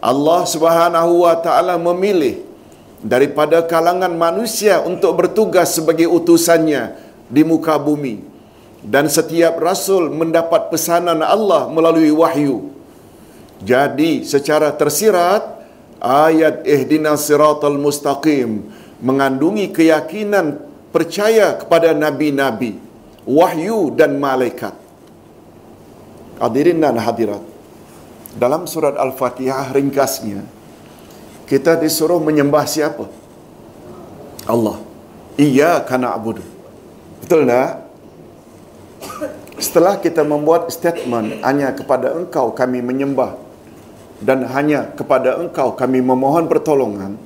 [0.00, 2.40] Allah Subhanahu wa taala memilih
[3.04, 6.96] daripada kalangan manusia untuk bertugas sebagai utusannya
[7.28, 8.24] di muka bumi.
[8.80, 12.72] Dan setiap rasul mendapat pesanan Allah melalui wahyu.
[13.60, 15.60] Jadi secara tersirat
[16.00, 18.72] ayat ihdinas siratal mustaqim
[19.04, 20.64] mengandungi keyakinan
[20.96, 22.80] percaya kepada nabi-nabi
[23.28, 24.72] wahyu dan malaikat.
[26.40, 27.49] Hadirin dan hadirat
[28.38, 30.60] dalam surat al-fatihah ringkasnya
[31.50, 33.10] kita disuruh menyembah siapa?
[34.46, 34.78] Allah.
[35.34, 36.46] Iyyaka na'budu.
[37.26, 37.90] Betul tak?
[39.58, 43.34] Setelah kita membuat statement hanya kepada engkau kami menyembah
[44.22, 47.16] dan hanya kepada engkau kami memohon pertolongan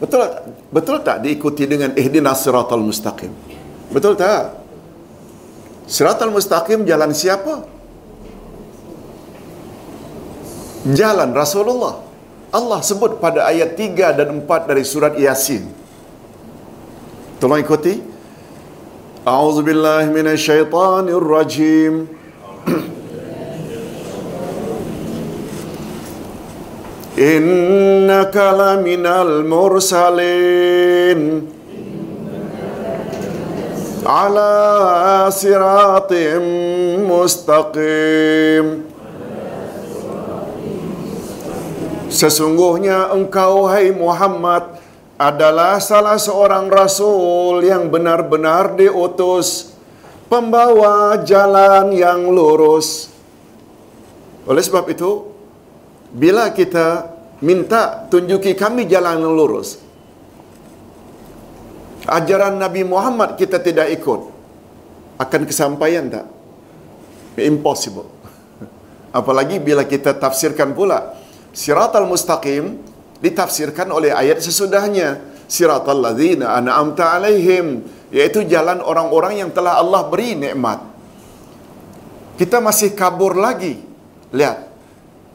[0.00, 0.24] betul
[0.72, 3.32] betul tak diikuti dengan ihdinas siratal mustaqim?
[3.88, 4.60] Betul tak?
[5.88, 7.64] Siratal mustaqim jalan siapa
[10.86, 12.02] jalan Rasulullah.
[12.52, 15.64] Allah sebut pada ayat 3 dan 4 dari surat Yasin.
[17.40, 17.96] Tolong ikuti.
[19.22, 22.10] A'udzubillahi minasyaitonirrajim
[27.16, 31.46] innaka laminal mursalin.
[34.02, 36.42] Ala siratim
[37.06, 38.91] mustaqim
[42.12, 44.76] Sesungguhnya engkau hai Muhammad
[45.16, 49.72] adalah salah seorang rasul yang benar-benar diutus
[50.28, 53.08] pembawa jalan yang lurus.
[54.44, 55.24] Oleh sebab itu,
[56.12, 57.08] bila kita
[57.40, 59.80] minta tunjuki kami jalan yang lurus,
[62.04, 64.20] ajaran Nabi Muhammad kita tidak ikut,
[65.16, 66.28] akan kesampaian tak?
[67.40, 68.04] Impossible.
[69.16, 71.21] Apalagi bila kita tafsirkan pula,
[71.52, 72.80] Siratal Mustaqim
[73.20, 75.20] ditafsirkan oleh ayat sesudahnya.
[75.44, 80.80] Siratal ladzina an'amta alaihim, yaitu jalan orang-orang yang telah Allah beri nikmat.
[82.40, 83.76] Kita masih kabur lagi.
[84.32, 84.72] Lihat.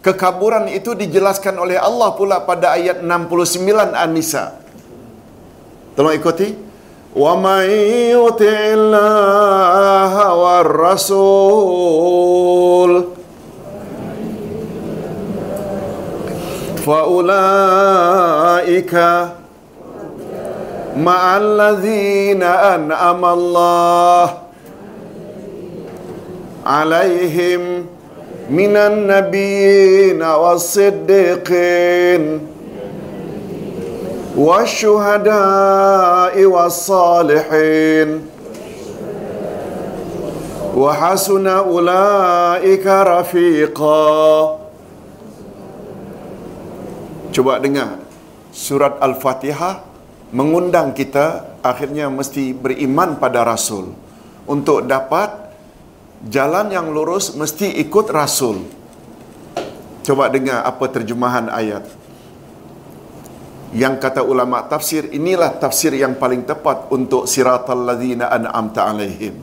[0.02, 4.68] Kekaburan itu dijelaskan oleh Allah pula pada ayat 69 An-Nisa.
[5.98, 6.54] Tolong ikuti.
[7.18, 11.98] Wa may yuti'illaha war rasul
[16.88, 18.94] فأولئك
[20.98, 24.34] مع الذين أنعم الله
[26.66, 27.86] عليهم
[28.50, 32.40] من النبيين والصديقين
[34.38, 38.22] والشهداء والصالحين.
[40.78, 44.67] وحسن أولئك رفيقا.
[47.38, 48.02] Coba dengar
[48.50, 49.86] surat Al-Fatihah
[50.34, 53.94] mengundang kita akhirnya mesti beriman pada Rasul.
[54.50, 55.54] Untuk dapat
[56.34, 58.66] jalan yang lurus mesti ikut Rasul.
[60.02, 61.86] Coba dengar apa terjemahan ayat.
[63.70, 69.38] Yang kata ulama tafsir inilah tafsir yang paling tepat untuk siratal ladzina an'amta alaihim.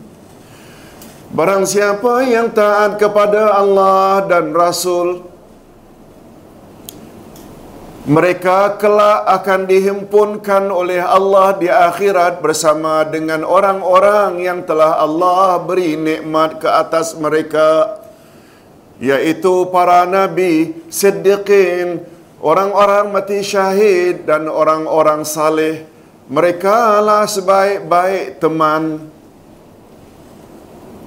[1.31, 5.34] Barang siapa yang taat kepada Allah dan Rasul,
[8.05, 15.97] mereka kelak akan dihimpunkan oleh Allah di akhirat bersama dengan orang-orang yang telah Allah beri
[15.97, 18.05] nikmat ke atas mereka
[19.01, 22.05] yaitu para nabi, siddiqin,
[22.45, 25.89] orang-orang mati syahid dan orang-orang saleh.
[26.29, 29.13] Mereka lah sebaik-baik teman.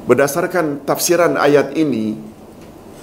[0.09, 2.15] Berdasarkan tafsiran ayat ini,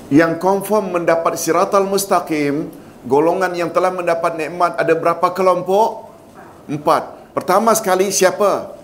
[0.08, 2.70] yang confirm mendapat siratal mustaqim,
[3.04, 6.10] golongan yang telah mendapat nikmat ada berapa kelompok?
[6.64, 7.32] Empat.
[7.36, 8.74] Pertama sekali siapa?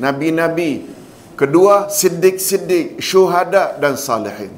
[0.00, 0.88] Nabi-nabi.
[1.36, 4.48] Kedua, siddiq-siddiq, syuhada dan salihin.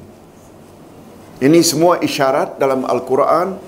[1.43, 3.59] Ini semua isyarat dalam Al-Quran.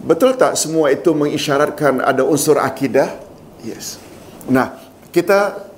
[0.00, 3.12] Betul tak semua itu mengisyaratkan ada unsur akidah?
[3.60, 4.00] Yes.
[4.48, 4.80] Nah,
[5.12, 5.68] kita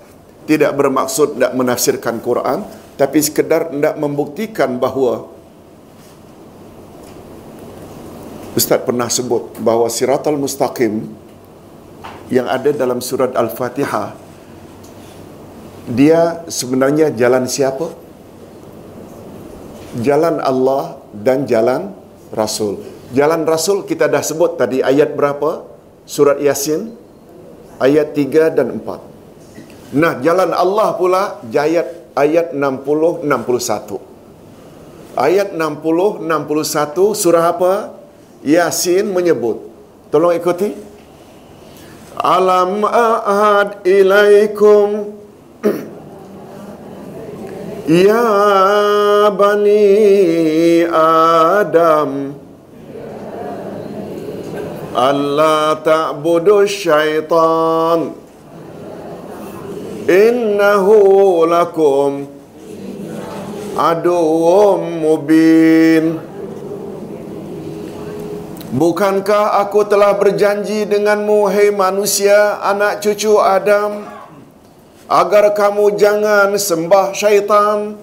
[0.47, 2.63] tidak bermaksud nak menafsirkan Quran,
[2.95, 5.32] tapi sekedar nak membuktikan bahawa
[8.53, 11.09] Ustaz pernah sebut bahawa siratal mustaqim
[12.29, 14.23] yang ada dalam surat Al-Fatihah
[15.89, 17.91] dia sebenarnya jalan siapa?
[19.99, 21.91] Jalan Allah dan jalan
[22.31, 22.81] Rasul.
[23.13, 25.67] Jalan Rasul kita dah sebut tadi ayat berapa?
[26.07, 26.95] Surat Yasin
[27.83, 29.97] ayat 3 dan 4.
[29.99, 31.23] Nah, jalan Allah pula
[31.53, 34.01] ayat ayat 60 61.
[35.13, 38.02] Ayat 60 61 surah apa?
[38.43, 39.63] Yasin menyebut.
[40.11, 40.75] Tolong ikuti.
[42.23, 45.17] Alam ahad ilaikum
[48.07, 52.37] Ya bani Adam
[54.95, 58.15] Allah ta'budu syaitan
[60.07, 62.31] Innahu lakum
[63.75, 66.32] Aduwum mubin
[68.73, 74.09] Bukankah aku telah berjanji denganmu, hei manusia, anak cucu Adam,
[75.05, 78.01] agar kamu jangan sembah syaitan?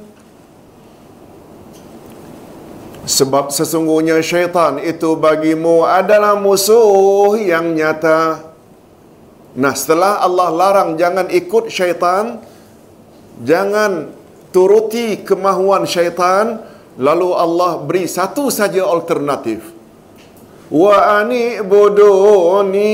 [3.02, 8.54] Sebab sesungguhnya syaitan itu bagimu adalah musuh yang nyata.
[9.58, 12.46] Nah, setelah Allah larang jangan ikut syaitan,
[13.42, 14.14] jangan
[14.54, 16.62] turuti kemahuan syaitan,
[16.94, 19.66] lalu Allah beri satu saja alternatif–
[20.70, 22.94] wa anibuduni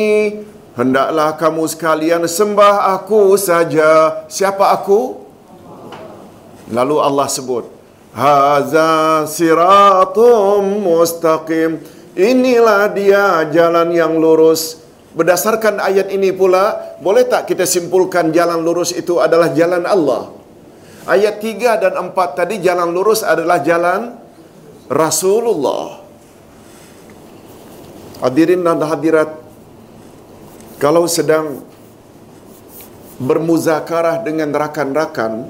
[0.75, 5.19] hendaklah kamu sekalian sembah aku saja siapa aku
[6.71, 7.67] lalu Allah sebut
[8.15, 11.83] haza siratum mustaqim
[12.15, 14.81] inilah dia jalan yang lurus.
[15.15, 20.31] Berdasarkan ayat ini pula, boleh tak kita simpulkan jalan lurus itu adalah jalan Allah?
[21.07, 24.11] Ayat 3 dan 4 tadi jalan lurus adalah jalan
[24.91, 26.03] Rasulullah.
[28.25, 29.37] Hadirin dan hadirat,
[30.81, 31.61] kalau sedang
[33.21, 35.45] bermuzakarah dengan rakan-rakan,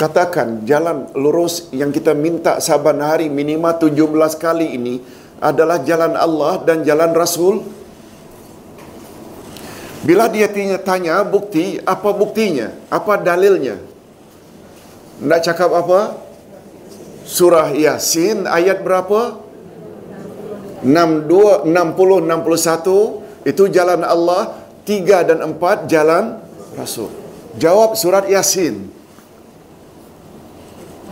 [0.00, 5.04] katakan jalan lurus yang kita minta saban hari minimal 17 kali ini
[5.44, 7.68] adalah jalan Allah dan jalan Rasul.
[10.08, 12.72] Bila dia tanya, tanya bukti, apa buktinya?
[12.88, 13.76] Apa dalilnya?
[15.20, 16.16] Nak cakap apa?
[17.28, 19.51] Surah Yasin ayat berapa?
[20.82, 26.38] 62 60 61 itu jalan Allah, 3 dan 4 jalan
[26.74, 27.10] Rasul.
[27.58, 28.90] Jawab surat Yasin.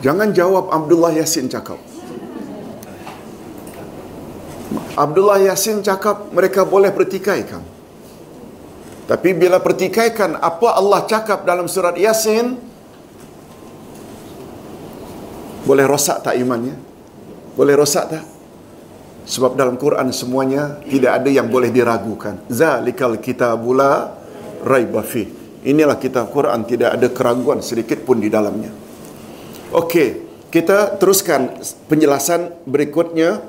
[0.01, 1.77] Jangan jawab Abdullah Yasin cakap.
[4.97, 7.63] Abdullah Yasin cakap mereka boleh pertikaikan.
[9.11, 12.55] Tapi bila pertikaikan apa Allah cakap dalam surat Yasin
[15.67, 16.79] boleh rosak tak imannya?
[17.59, 18.25] Boleh rosak tak?
[19.27, 22.41] Sebab dalam Quran semuanya tidak ada yang boleh diragukan.
[22.49, 24.17] Zalikal kitabula
[24.65, 25.29] raiba fi.
[25.61, 28.73] Inilah kitab Quran tidak ada keraguan sedikit pun di dalamnya.
[29.77, 33.45] Okey, kita teruskan penjelasan berikutnya.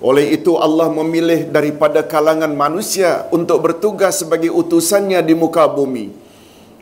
[0.00, 6.08] Oleh itu Allah memilih daripada kalangan manusia untuk bertugas sebagai utusannya di muka bumi.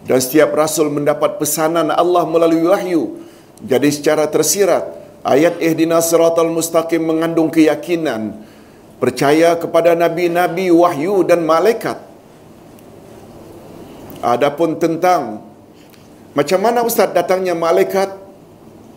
[0.06, 3.18] Dan setiap rasul mendapat pesanan Allah melalui wahyu.
[3.58, 8.38] Jadi secara tersirat, ayat ihdinas siratal mustaqim mengandung keyakinan
[8.98, 11.98] percaya kepada nabi-nabi wahyu dan malaikat.
[14.18, 15.46] Adapun tentang
[16.34, 18.14] macam mana ustaz datangnya malaikat?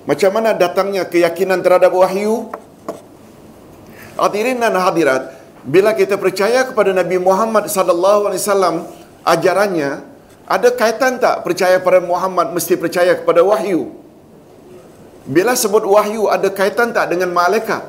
[0.09, 2.49] Macam mana datangnya keyakinan terhadap wahyu?
[4.17, 8.75] Hadirin dan hadirat, bila kita percaya kepada Nabi Muhammad sallallahu alaihi wasallam
[9.21, 10.01] ajarannya,
[10.49, 14.00] ada kaitan tak percaya pada Muhammad mesti percaya kepada wahyu?
[15.25, 17.85] Bila sebut wahyu ada kaitan tak dengan malaikat?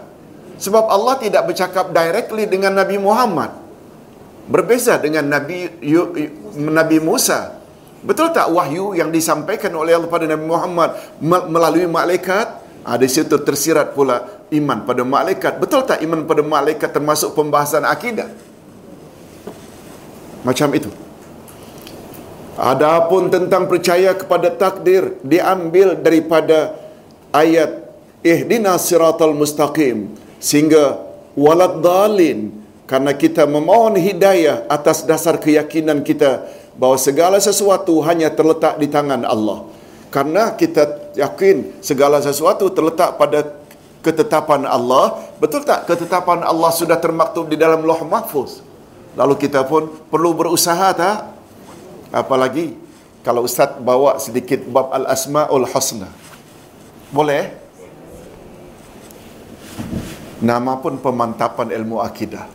[0.61, 3.51] Sebab Allah tidak bercakap directly dengan Nabi Muhammad.
[4.47, 5.71] Berbeza dengan Nabi
[6.59, 7.57] Nabi Musa.
[8.03, 10.91] Betul tak wahyu yang disampaikan oleh Allah pada Nabi Muhammad
[11.23, 12.61] melalui malaikat?
[12.83, 15.63] Ada ah, situ tersirat pula iman pada malaikat.
[15.63, 18.27] Betul tak iman pada malaikat termasuk pembahasan akidah?
[20.43, 20.91] Macam itu.
[22.59, 26.82] Adapun tentang percaya kepada takdir diambil daripada
[27.33, 27.91] ayat
[28.23, 31.01] ihdinas siratal mustaqim sehingga
[31.35, 32.53] walad dalin
[32.87, 36.45] karena kita memohon hidayah atas dasar keyakinan kita
[36.77, 39.65] bahawa segala sesuatu hanya terletak di tangan Allah.
[40.13, 43.49] Karena kita yakin segala sesuatu terletak pada
[44.05, 45.25] ketetapan Allah.
[45.41, 48.61] Betul tak ketetapan Allah sudah termaktub di dalam loh mahfuz?
[49.17, 51.33] Lalu kita pun perlu berusaha tak?
[52.13, 52.77] Apalagi
[53.25, 56.13] kalau Ustaz bawa sedikit bab Al-Asma'ul Husna.
[57.13, 57.53] Boleh?
[60.41, 62.49] Nama pun pemantapan ilmu akidah.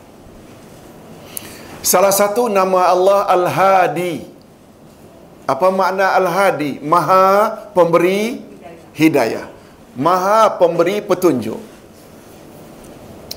[1.86, 4.28] Salah satu nama Allah Al-Hadi.
[5.48, 6.84] Apa makna Al-Hadi?
[6.84, 8.44] Maha pemberi
[8.98, 9.48] hidayah.
[9.96, 11.62] Maha pemberi petunjuk.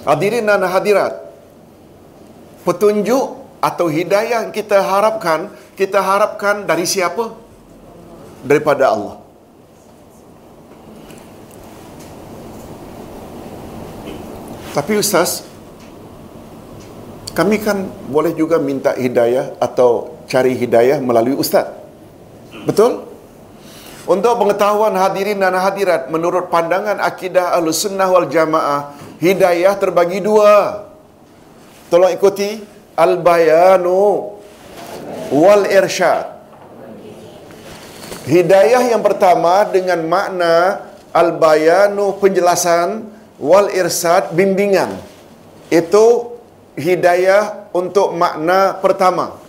[0.08, 1.20] Hadirin dan hadirat.
[2.64, 7.36] Petunjuk atau hidayah yang kita harapkan, kita harapkan dari siapa?
[8.40, 9.19] Daripada Allah.
[14.70, 15.42] Tapi Ustaz,
[17.34, 21.66] kami kan boleh juga minta hidayah atau cari hidayah melalui Ustaz.
[22.62, 23.10] Betul?
[24.06, 30.86] Untuk pengetahuan hadirin dan hadirat, menurut pandangan akidah Ahlus Sunnah wal Jamaah, hidayah terbagi dua.
[31.90, 32.62] Tolong ikuti.
[32.94, 34.34] Al-bayanu
[35.32, 36.36] wal irsyad.
[38.28, 43.08] Hidayah yang pertama dengan makna al-bayanu penjelasan
[43.40, 45.00] wal irsad bimbingan.
[45.72, 46.36] Itu
[46.76, 49.40] hidayah untuk makna pertama.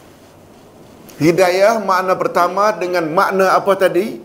[1.21, 4.17] Hidayah makna pertama dengan makna apa tadi?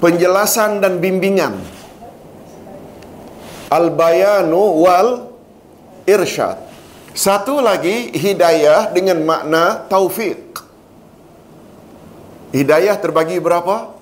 [0.00, 1.60] Penjelasan dan bimbingan.
[3.70, 5.30] Al-bayanu wal
[6.08, 6.58] irsyad.
[7.14, 10.58] Satu lagi hidayah dengan makna taufik.
[12.50, 13.99] Hidayah terbagi berapa?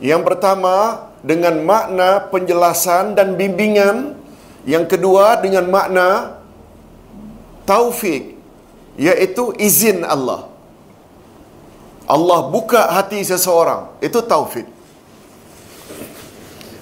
[0.00, 4.14] Yang pertama dengan makna penjelasan dan bimbingan.
[4.66, 6.38] Yang kedua dengan makna
[7.62, 8.34] taufik
[8.98, 10.50] iaitu izin Allah.
[12.06, 14.66] Allah buka hati seseorang, itu taufik.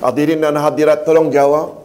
[0.04, 1.80] Hadirin dan hadirat tolong jawab.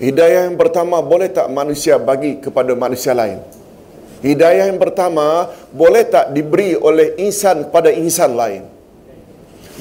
[0.00, 3.44] Hidayah yang pertama boleh tak manusia bagi kepada manusia lain?
[4.24, 8.71] Hidayah yang pertama boleh tak diberi oleh insan kepada insan lain?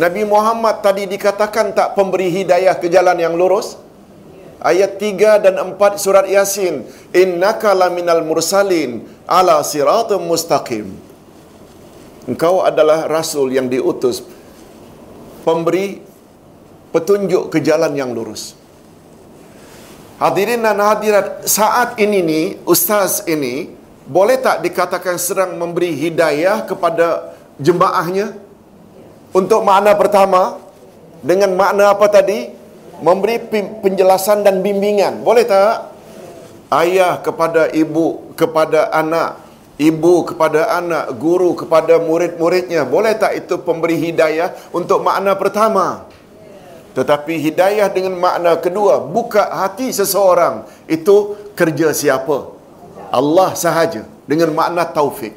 [0.02, 3.78] Nabi Muhammad tadi dikatakan tak pemberi hidayah ke jalan yang lurus?
[4.58, 10.89] Ayat 3 dan 4 surat Yasin, innaka laminal mursalin ala siratum mustaqim.
[12.26, 14.26] Engkau adalah rasul yang diutus
[15.45, 16.02] pemberi
[16.89, 18.58] petunjuk ke jalan yang lurus.
[20.18, 23.74] Hadirin dan hadirat, saat ini ni ustaz ini
[24.06, 28.34] boleh tak dikatakan sedang memberi hidayah kepada jemaahnya?
[29.32, 30.59] Untuk makna pertama
[31.23, 32.51] dengan makna apa tadi?
[33.01, 33.41] Memberi
[33.82, 35.25] penjelasan dan bimbingan.
[35.25, 35.89] Boleh tak?
[36.69, 39.41] Ayah kepada ibu, kepada anak,
[39.82, 42.86] ibu kepada anak, guru kepada murid-muridnya.
[42.86, 46.05] Boleh tak itu pemberi hidayah untuk makna pertama?
[46.93, 52.51] Tetapi hidayah dengan makna kedua, buka hati seseorang, itu kerja siapa?
[53.09, 55.34] Allah sahaja dengan makna taufik.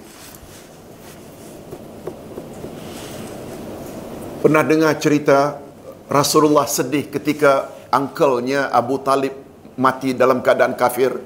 [4.44, 5.56] Pernah dengar cerita
[6.04, 9.32] Rasulullah sedih ketika angkelnya Abu Talib
[9.80, 11.16] mati dalam keadaan kafir?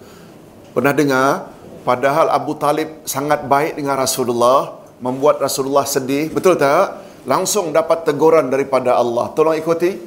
[0.71, 1.51] Pernah dengar?
[1.83, 6.31] Padahal Abu Talib sangat baik dengan Rasulullah, membuat Rasulullah sedih.
[6.31, 7.03] Betul tak?
[7.27, 9.35] Langsung dapat teguran daripada Allah.
[9.35, 9.99] Tolong ikuti.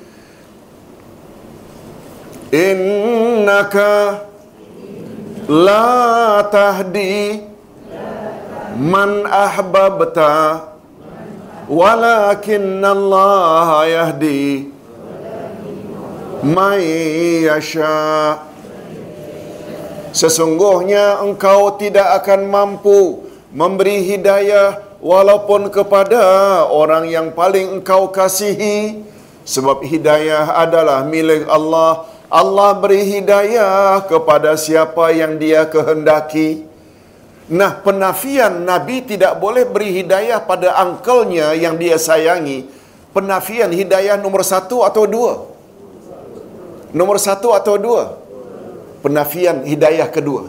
[2.55, 4.24] Innaka
[5.51, 7.43] la tahdi
[8.80, 10.70] man ahbabta
[11.70, 14.72] walakin Allah yahdi
[16.41, 18.41] may yasha.
[20.12, 29.07] Sesungguhnya engkau tidak akan mampu memberi hidayah walaupun kepada orang yang paling engkau kasihi.
[29.41, 32.05] Sebab hidayah adalah milik Allah.
[32.32, 36.70] Allah beri hidayah kepada siapa yang dia kehendaki.
[37.52, 42.72] Nah, penafian Nabi tidak boleh beri hidayah pada angkelnya yang dia sayangi.
[43.12, 45.52] Penafian hidayah nomor satu atau dua?
[46.95, 48.16] Nomor satu atau dua?
[49.04, 50.47] Penafian hidayah kedua.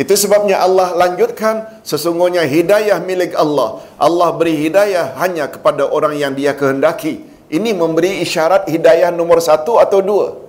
[0.00, 3.84] Itu sebabnya Allah lanjutkan sesungguhnya hidayah milik Allah.
[4.00, 7.20] Allah beri hidayah hanya kepada orang yang dia kehendaki.
[7.52, 10.40] Ini memberi isyarat hidayah nomor satu atau dua.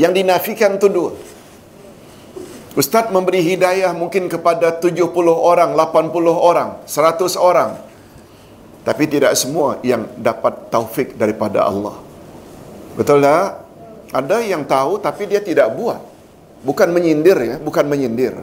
[0.00, 1.12] Yang dinafikan itu dua.
[2.72, 7.76] Ustaz memberi hidayah mungkin kepada 70 orang, 80 orang, 100 orang.
[8.82, 12.00] Tapi tidak semua yang dapat taufik daripada Allah.
[12.96, 13.62] Betul tak?
[14.12, 16.00] Ada yang tahu tapi dia tidak buat.
[16.64, 18.40] Bukan menyindir ya, bukan menyindir.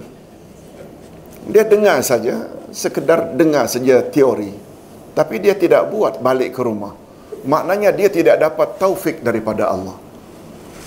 [1.49, 4.53] Dia dengar saja, sekedar dengar saja teori.
[5.17, 7.09] Tapi dia tidak buat balik ke rumah
[7.45, 9.95] maknanya dia tidak dapat taufik daripada Allah.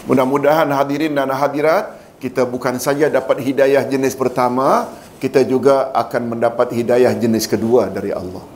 [0.04, 4.86] Mudah-mudahan hadirin dan hadirat, kita bukan saja dapat hidayah jenis pertama,
[5.18, 8.46] kita juga akan mendapat hidayah jenis kedua dari Allah.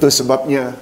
[0.00, 0.72] Itu sebabnya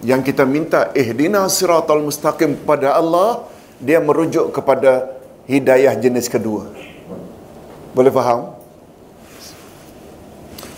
[0.00, 3.44] yang kita minta ihdina siratal mustaqim kepada Allah,
[3.76, 6.72] dia merujuk kepada hidayah jenis kedua.
[7.92, 8.56] Boleh faham?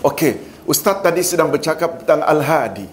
[0.03, 0.35] Okey,
[0.67, 2.91] ustaz tadi sedang bercakap tentang al-hadi.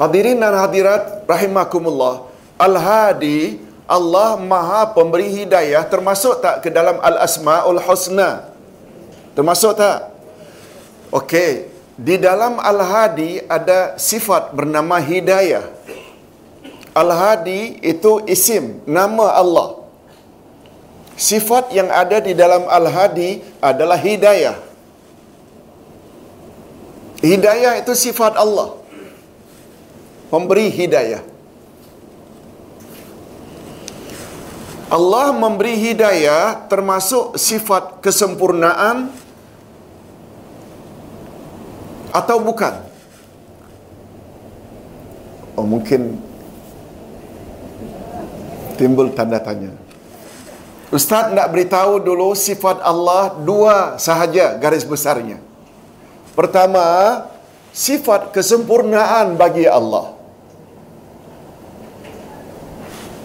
[0.00, 2.24] Hadirin dan hadirat rahimakumullah.
[2.56, 8.46] Al-Hadi Allah Maha Pemberi Hidayah termasuk tak ke dalam Al-Asmaul Husna?
[9.34, 10.14] Termasuk tak?
[11.10, 11.66] Okey,
[11.98, 15.66] di dalam Al-Hadi ada sifat bernama Hidayah.
[16.94, 19.82] Al-Hadi itu isim nama Allah.
[21.18, 24.56] Sifat yang ada di dalam Al-Hadi adalah hidayah.
[27.20, 28.80] Hidayah itu sifat Allah
[30.32, 31.29] memberi hidayah.
[34.90, 39.06] Allah memberi hidayah termasuk sifat kesempurnaan
[42.10, 42.74] atau bukan?
[45.54, 46.18] Oh mungkin
[48.74, 49.70] timbul tanda tanya.
[50.90, 55.38] Ustaz nak beritahu dulu sifat Allah dua sahaja garis besarnya.
[56.34, 56.82] Pertama,
[57.70, 60.19] sifat kesempurnaan bagi Allah.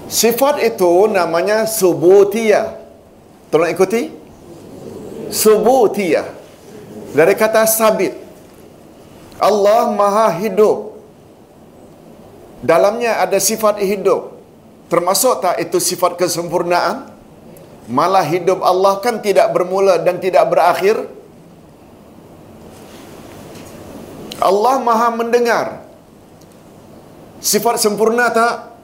[0.05, 2.77] Sifat itu namanya subutiyah.
[3.49, 4.13] Tolong ikuti.
[5.33, 6.29] Subutiyah.
[7.15, 8.13] Dari kata sabit.
[9.41, 10.93] Allah maha hidup.
[12.61, 14.37] Dalamnya ada sifat hidup.
[14.89, 17.09] Termasuk tak itu sifat kesempurnaan?
[17.89, 21.05] Malah hidup Allah kan tidak bermula dan tidak berakhir.
[24.41, 25.67] Allah maha mendengar.
[27.41, 28.74] sifat sempurna tak?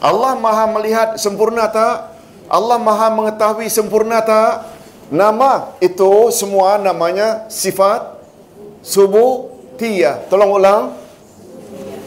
[0.00, 2.16] Allah maha melihat sempurna tak?
[2.48, 4.64] Allah maha mengetahui sempurna tak?
[5.12, 8.16] Nama itu semua namanya sifat
[8.80, 10.24] subutiyah.
[10.32, 10.84] Tolong ulang.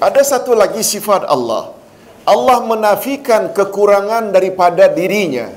[0.02, 1.72] Ada satu lagi sifat Allah.
[2.26, 5.54] Allah menafikan kekurangan daripada dirinya.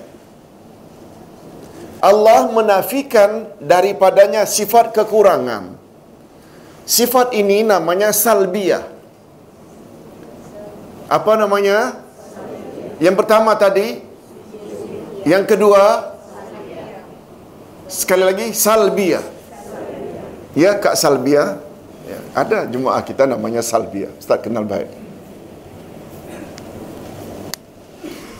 [2.04, 5.72] Allah menafikan daripadanya sifat kekurangan.
[6.86, 8.84] Sifat ini namanya salbiyah.
[11.10, 12.05] Apa namanya?
[12.96, 14.00] Yang pertama tadi.
[15.26, 16.14] Yang kedua.
[17.86, 19.36] Sekali lagi, salbiyah.
[20.56, 21.60] Ya, Kak Salbiyah.
[22.08, 24.08] Ya, ada jemaah kita namanya Salbiyah.
[24.16, 24.88] Ustaz kenal baik.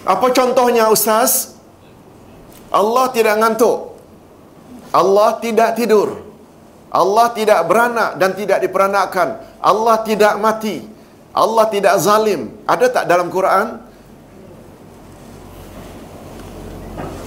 [0.08, 1.58] Apa contohnya Ustaz?
[2.72, 4.00] Allah tidak ngantuk.
[4.96, 6.24] Allah tidak tidur.
[6.88, 9.36] Allah tidak beranak dan tidak diperanakkan.
[9.60, 10.88] Allah tidak mati.
[11.36, 12.56] Allah tidak zalim.
[12.64, 13.85] Ada tak dalam Quran?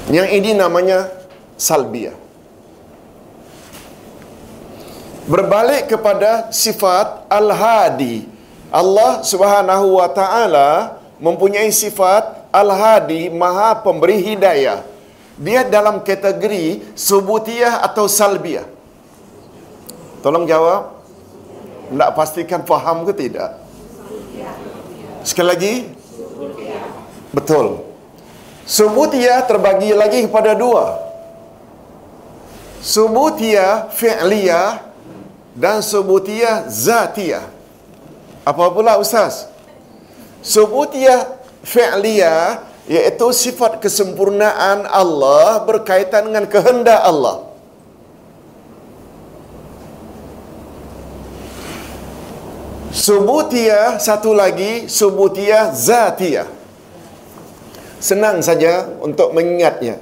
[0.10, 1.06] Yang ini namanya
[1.54, 2.18] salbiyah.
[5.30, 8.26] Berbalik kepada sifat al-hadi.
[8.74, 14.82] Allah Subhanahu wa taala mempunyai sifat al-hadi, Maha pemberi hidayah.
[15.38, 18.66] Dia dalam kategori subutiyah atau salbiyah.
[20.26, 21.00] Tolong jawab.
[21.90, 23.58] Nak pastikan faham ke tidak?
[25.22, 25.74] Sekali lagi.
[27.34, 27.89] Betul.
[28.70, 31.02] Subutiyah terbagi lagi kepada dua.
[32.86, 34.86] Subutiyah fi'liyah
[35.58, 37.50] dan subutiyah zatiyah.
[38.46, 39.50] Apa pula Ustaz?
[40.46, 41.34] Subutiyah
[41.66, 47.50] fi'liyah iaitu sifat kesempurnaan Allah berkaitan dengan kehendak Allah.
[52.94, 56.59] Subutiyah satu lagi subutiyah zatiyah.
[58.00, 60.00] Senang saja untuk mengingatnya.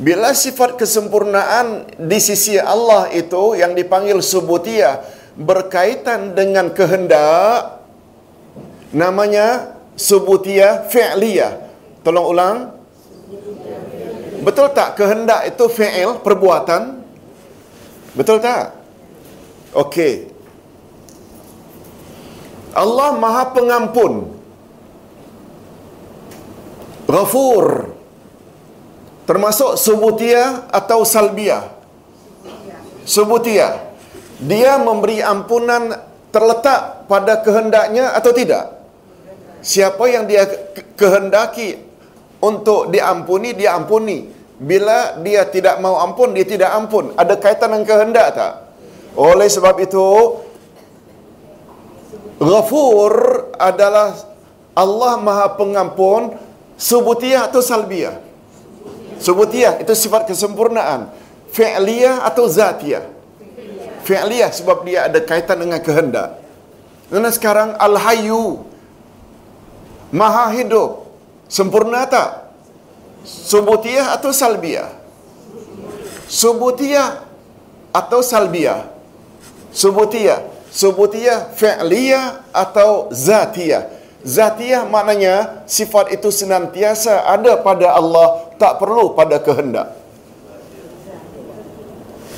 [0.00, 5.04] Bila sifat kesempurnaan di sisi Allah itu yang dipanggil subutiyah
[5.36, 7.84] berkaitan dengan kehendak
[8.96, 11.68] namanya subutiyah fi'liyah.
[12.00, 12.56] Tolong ulang.
[14.42, 17.04] Betul tak kehendak itu fi'il perbuatan?
[18.16, 18.74] Betul tak?
[19.76, 20.28] Okey.
[22.72, 24.31] Allah Maha Pengampun.
[27.12, 27.92] Ghafur.
[29.28, 31.68] Termasuk subutiyah atau salbiyah.
[33.04, 33.92] Subutiyah.
[34.40, 35.92] Dia memberi ampunan
[36.32, 38.80] terletak pada kehendaknya atau tidak?
[39.62, 40.48] Siapa yang dia
[40.98, 41.78] kehendaki
[42.42, 44.26] untuk diampuni, dia ampuni.
[44.58, 47.14] Bila dia tidak mau ampun, dia tidak ampun.
[47.14, 48.52] Ada kaitan dengan kehendak tak?
[49.14, 50.08] Oleh sebab itu,
[52.42, 53.14] Ghafur
[53.54, 54.18] adalah
[54.74, 56.34] Allah Maha Pengampun
[56.82, 58.18] subutiyah atau salbiyah.
[59.22, 61.14] Subutiyah itu sifat kesempurnaan.
[61.54, 63.06] Fi'liyah atau zatiyah.
[64.02, 66.42] Fi'liyah sebab dia ada kaitan dengan kehendak.
[67.06, 68.72] Karena sekarang Al-Hayyu
[70.12, 71.08] Maha hidup.
[71.48, 72.52] Sempurna tak?
[73.24, 74.92] Subutiyah atau salbiyah?
[76.28, 77.24] Subutiyah
[77.96, 78.88] atau salbiyah?
[79.72, 80.40] Subutiyah.
[80.72, 83.88] Subutiyah fi'liyah atau zatiyah?
[84.22, 89.98] Zatiyah maknanya sifat itu senantiasa ada pada Allah, tak perlu pada kehendak.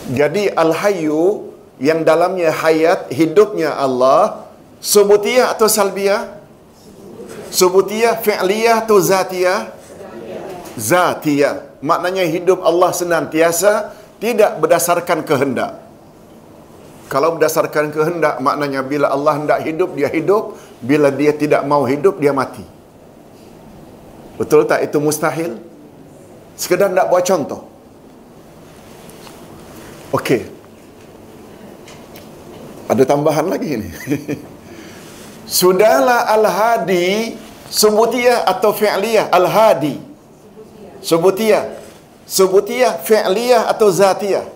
[0.08, 4.48] Jadi Al-Hayyu yang dalamnya hayat, hidupnya Allah,
[4.80, 6.40] subutiyah atau salbiyah?
[7.52, 9.68] Subutiyah fi'liyah atau zatiyah?
[10.80, 11.68] Zatiyah.
[11.84, 15.84] Maknanya hidup Allah senantiasa tidak berdasarkan kehendak.
[17.12, 22.18] Kalau berdasarkan kehendak maknanya bila Allah hendak hidup dia hidup, bila dia tidak mau hidup
[22.18, 22.64] dia mati.
[24.34, 25.58] Betul tak itu mustahil?
[26.58, 27.66] Sekedar nak buat contoh.
[30.14, 30.46] Okey.
[32.86, 33.88] Ada tambahan lagi ni.
[35.58, 37.36] Sudahlah Al-Hadi
[37.68, 40.00] Subutiyah atau fi'liyah Al-Hadi
[41.04, 41.68] Subutiyah
[42.24, 44.46] Subutiyah fi'liyah atau zatiyah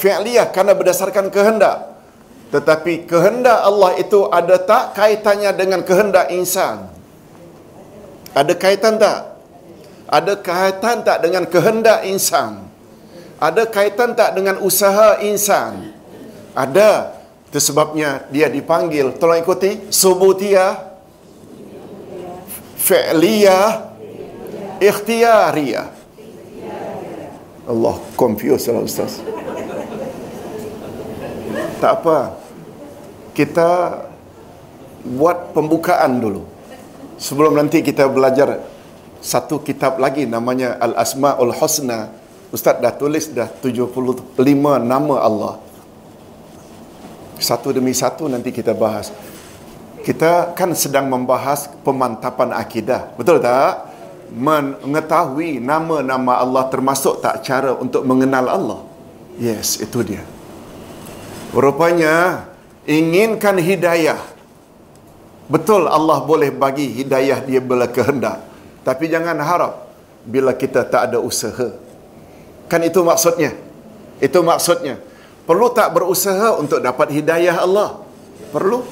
[0.00, 1.91] Fi'liyah karena berdasarkan kehendak
[2.52, 6.92] Tetapi kehendak Allah itu ada tak kaitannya dengan kehendak insan?
[8.36, 9.40] Ada kaitan tak?
[10.12, 12.68] Ada kaitan tak dengan kehendak insan?
[13.40, 15.96] Ada kaitan tak dengan usaha insan?
[16.52, 17.16] Ada.
[17.48, 19.16] Itu sebabnya dia dipanggil.
[19.16, 19.88] Tolong ikuti.
[19.88, 20.76] Subutiyah.
[22.76, 23.96] Fi'liyah.
[24.76, 25.88] Ikhtiyariyah.
[27.64, 29.24] Allah, confused lah Ustaz.
[31.80, 32.41] Tak apa.
[33.32, 34.00] Kita
[35.02, 36.44] buat pembukaan dulu.
[37.18, 38.60] Sebelum nanti kita belajar
[39.22, 42.10] satu kitab lagi namanya Al-Asma'ul Husna.
[42.52, 44.36] Ustaz dah tulis dah 75
[44.82, 45.54] nama Allah.
[47.40, 49.14] Satu demi satu nanti kita bahas.
[50.02, 53.14] Kita kan sedang membahas pemantapan akidah.
[53.14, 53.94] Betul tak?
[54.34, 58.80] Mengetahui nama-nama Allah termasuk tak cara untuk mengenal Allah.
[59.38, 60.26] Yes, itu dia.
[61.54, 62.46] Rupanya
[62.88, 64.18] inginkan hidayah.
[65.50, 68.40] Betul Allah boleh bagi hidayah dia bila kehendak.
[68.82, 69.90] Tapi jangan harap
[70.26, 71.74] bila kita tak ada usaha.
[72.66, 73.52] Kan itu maksudnya.
[74.22, 74.98] Itu maksudnya.
[75.42, 77.98] Perlu tak berusaha untuk dapat hidayah Allah?
[78.54, 78.86] Perlu.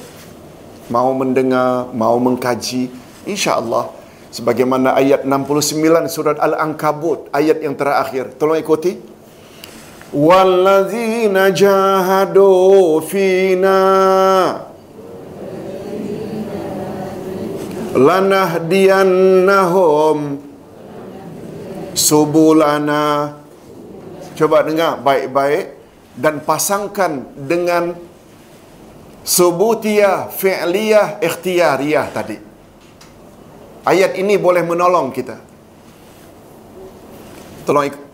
[0.91, 2.91] Mau mendengar, mau mengkaji,
[3.23, 3.87] insya-Allah.
[4.31, 8.35] Sebagaimana ayat 69 surat Al-Ankabut, ayat yang terakhir.
[8.35, 8.99] Tolong ikuti.
[10.11, 13.79] Wallazina jahadu fina
[17.95, 20.35] lanahdiyannahum
[21.95, 23.39] subulana
[24.35, 25.77] Coba dengar baik-baik
[26.17, 27.93] dan pasangkan dengan
[29.21, 32.41] subutiyah fi'liyah ikhtiyariyah tadi.
[33.85, 35.37] Ayat ini boleh menolong kita.
[37.69, 38.10] Tolong ik-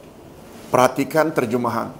[0.72, 1.92] perhatikan terjemahan.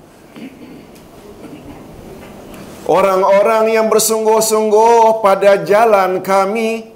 [2.88, 6.88] Orang-orang yang bersungguh-sungguh pada jalan kami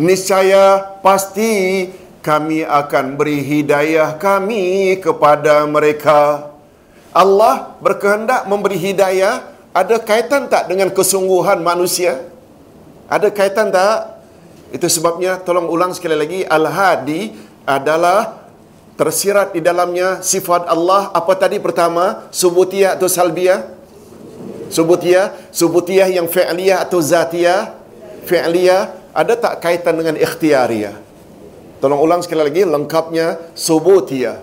[0.00, 1.92] niscaya pasti
[2.24, 6.48] kami akan beri hidayah kami kepada mereka.
[7.12, 12.24] Allah berkehendak memberi hidayah ada kaitan tak dengan kesungguhan manusia?
[13.12, 14.16] Ada kaitan tak?
[14.72, 17.36] Itu sebabnya tolong ulang sekali lagi Al-Hadi
[17.68, 18.45] adalah
[18.96, 23.76] tersirat di dalamnya sifat Allah apa tadi pertama subutiyah atau salbiyah?
[24.66, 27.76] Subutiyah, subutiyah yang fi'liyah atau zatiyah?
[28.26, 30.96] Fi'liyah ada tak kaitan dengan ikhtiyariyah?
[31.78, 34.42] Tolong ulang sekali lagi lengkapnya subutiyah.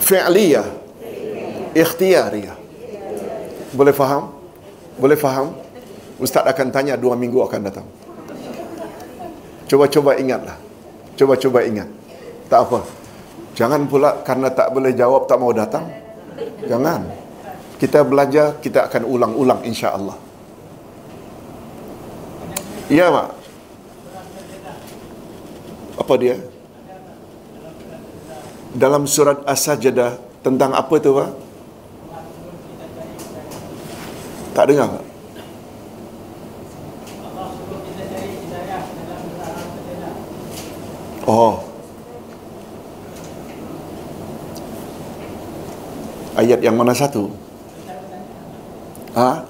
[0.00, 0.66] Fi'liyah.
[1.76, 2.56] Ikhtiyariyah.
[3.76, 4.32] Boleh faham?
[4.96, 5.52] Boleh faham?
[6.16, 7.84] Ustaz akan tanya dua minggu akan datang.
[9.68, 10.65] Coba-coba ingatlah.
[11.16, 11.88] Coba-coba ingat.
[12.52, 12.80] Tak apa.
[13.56, 15.88] Jangan pula karena tak boleh jawab tak mau datang.
[16.68, 17.08] Jangan.
[17.80, 20.16] Kita belajar, kita akan ulang-ulang insya-Allah.
[22.92, 23.28] Ya, Mak.
[25.96, 26.36] Apa dia?
[28.76, 31.30] Dalam surat As-Sajdah tentang apa tu, Pak?
[34.52, 35.15] Tak dengar, Pak?
[41.26, 41.58] Oh.
[46.38, 47.34] Ayat yang mana satu?
[49.18, 49.42] Ha?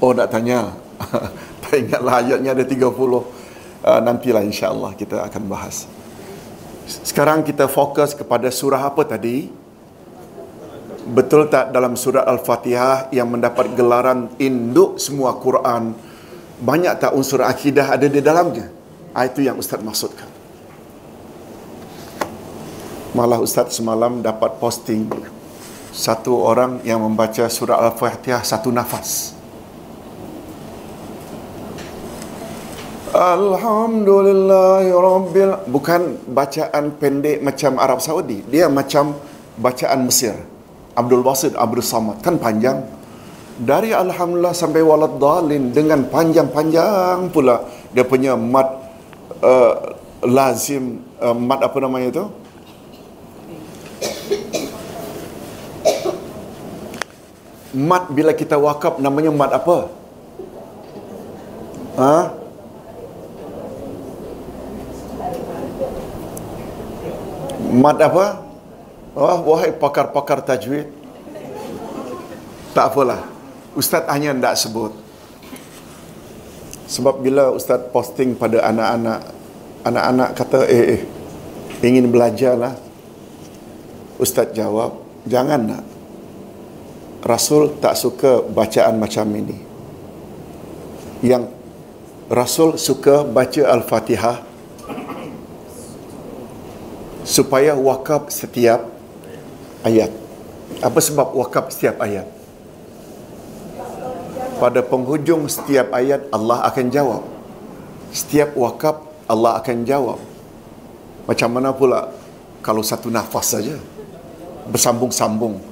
[0.00, 0.72] Oh, nak tanya.
[1.68, 2.80] tak ingatlah ayatnya ada 30.
[2.80, 5.84] Uh, nantilah insya-Allah kita akan bahas.
[6.88, 9.52] Sekarang kita fokus kepada surah apa tadi?
[11.10, 15.92] Betul tak dalam surah Al-Fatihah yang mendapat gelaran induk semua Quran?
[16.62, 18.70] Banyak tak unsur akidah ada di dalamnya?
[19.10, 20.29] Ah, itu yang Ustaz maksudkan.
[23.10, 25.10] Malah Ustaz semalam dapat posting
[25.90, 29.34] satu orang yang membaca surah Al-Fatihah satu nafas.
[33.10, 38.46] Alhamdulillahirabbil bukan bacaan pendek macam Arab Saudi.
[38.46, 39.18] Dia macam
[39.58, 40.38] bacaan Mesir.
[40.94, 42.78] Abdul Basit Abdul Samad kan panjang.
[43.58, 48.86] Dari alhamdulillah sampai walad dalin dengan panjang-panjang pula dia punya mad
[49.42, 52.30] uh, lazim uh, mad apa namanya itu?
[57.70, 59.78] Mad bila kita wakaf namanya mad apa?
[61.94, 62.16] Ha?
[67.70, 68.42] Mad apa?
[69.14, 70.90] Oh, wahai pakar-pakar tajwid.
[72.74, 73.22] Tak apalah.
[73.78, 74.92] Ustaz hanya tidak sebut.
[76.90, 79.20] Sebab bila Ustaz posting pada anak-anak,
[79.86, 81.00] anak-anak kata, eh, eh,
[81.86, 82.74] ingin belajarlah.
[84.18, 85.89] Ustaz jawab, jangan nak.
[87.20, 89.58] Rasul tak suka bacaan macam ini.
[91.20, 91.52] Yang
[92.32, 94.40] Rasul suka baca Al-Fatihah
[97.26, 98.88] supaya wakaf setiap
[99.84, 100.08] ayat.
[100.80, 102.24] Apa sebab wakaf setiap ayat?
[104.56, 107.22] Pada penghujung setiap ayat Allah akan jawab.
[108.16, 108.96] Setiap wakaf
[109.28, 110.18] Allah akan jawab.
[111.28, 112.10] Macam mana pula
[112.64, 113.76] kalau satu nafas saja
[114.68, 115.69] bersambung-sambung.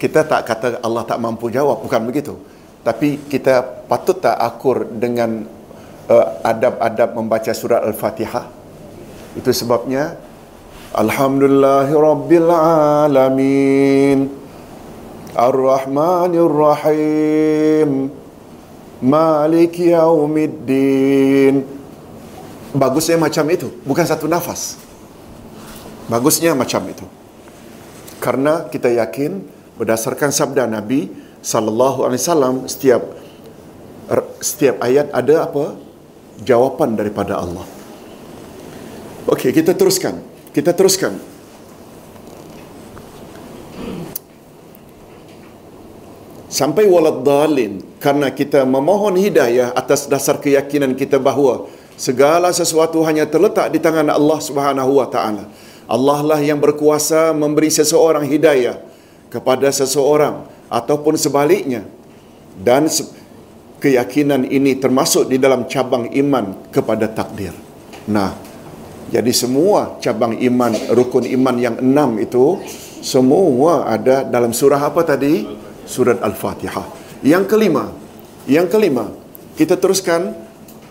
[0.00, 2.40] Kita tak kata Allah tak mampu jawab, bukan begitu.
[2.80, 5.44] tapi kita patut tak akur dengan
[6.08, 8.48] uh, adab-adab membaca surat Al-Fatihah?
[9.36, 10.16] Itu sebabnya
[10.96, 14.32] Alhamdulillahirabbil alamin
[15.36, 18.08] Ar-Rahmanir Rahim
[19.04, 21.62] Malik Yaumiddin.
[22.70, 24.80] Bagusnya macam itu Bukan satu nafas.
[26.10, 27.06] Bagusnya macam itu.
[28.18, 31.08] Karena kita yakin Berdasarkan sabda Nabi
[31.40, 33.00] Sallallahu Alaihi Wasallam Setiap
[34.44, 35.72] Setiap ayat ada apa?
[36.44, 37.64] Jawapan daripada Allah
[39.24, 40.20] Okey, kita teruskan
[40.52, 41.16] Kita teruskan
[46.50, 53.24] sampai walad dalin karena kita memohon hidayah atas dasar keyakinan kita bahawa segala sesuatu hanya
[53.24, 55.46] terletak di tangan Allah Subhanahu wa taala.
[55.86, 58.89] Allah lah yang berkuasa memberi seseorang hidayah
[59.30, 61.86] kepada seseorang ataupun sebaliknya.
[62.60, 62.90] Dan
[63.80, 67.56] keyakinan ini termasuk di dalam cabang iman kepada takdir.
[68.04, 68.36] Nah,
[69.08, 72.60] jadi semua cabang iman, rukun iman yang enam itu
[73.00, 75.62] semua ada dalam surah apa tadi?
[75.90, 76.86] surat Al-Fatihah.
[77.26, 77.90] Yang kelima,
[78.46, 79.10] yang kelima,
[79.58, 80.38] kita teruskan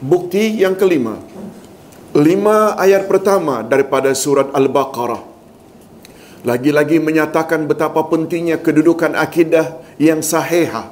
[0.03, 1.15] bukti yang kelima.
[2.11, 5.28] Lima ayat pertama daripada surat Al-Baqarah.
[6.47, 10.87] Lagi-lagi menyatakan betapa pentingnya kedudukan akidah yang sahihah.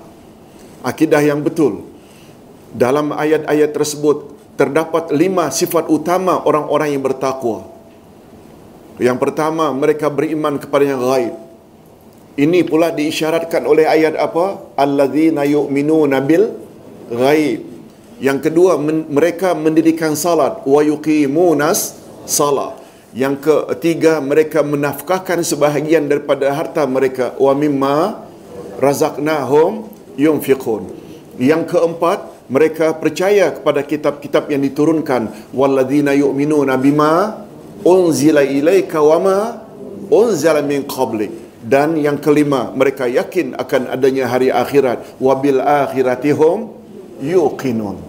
[0.84, 1.88] Akidah yang betul.
[2.76, 7.64] Dalam ayat-ayat tersebut, terdapat lima sifat utama orang-orang yang bertakwa.
[9.00, 11.36] Yang pertama, mereka beriman kepada yang gaib.
[12.38, 14.62] Ini pula diisyaratkan oleh ayat apa?
[14.78, 16.54] Alladzina yu'minuna bil
[17.10, 17.66] ghaib.
[18.18, 22.87] Yang kedua men- mereka mendirikan salat wa yuqimunas salat.
[23.18, 27.34] Yang ketiga mereka menafkahkan sebahagian daripada harta mereka.
[27.42, 28.22] Wa mimma
[28.78, 29.90] razaqnahum
[30.22, 30.86] yunfiqun.
[31.42, 35.50] Yang keempat mereka percaya kepada kitab-kitab yang diturunkan.
[35.50, 37.42] Walladzina yu'minuna bima
[37.82, 39.66] unzila ilaika wama
[40.14, 41.34] unzila min qablik.
[41.66, 45.18] Dan yang kelima mereka yakin akan adanya hari akhirat.
[45.18, 46.70] Wabil akhiratihum
[47.26, 48.07] yuqinun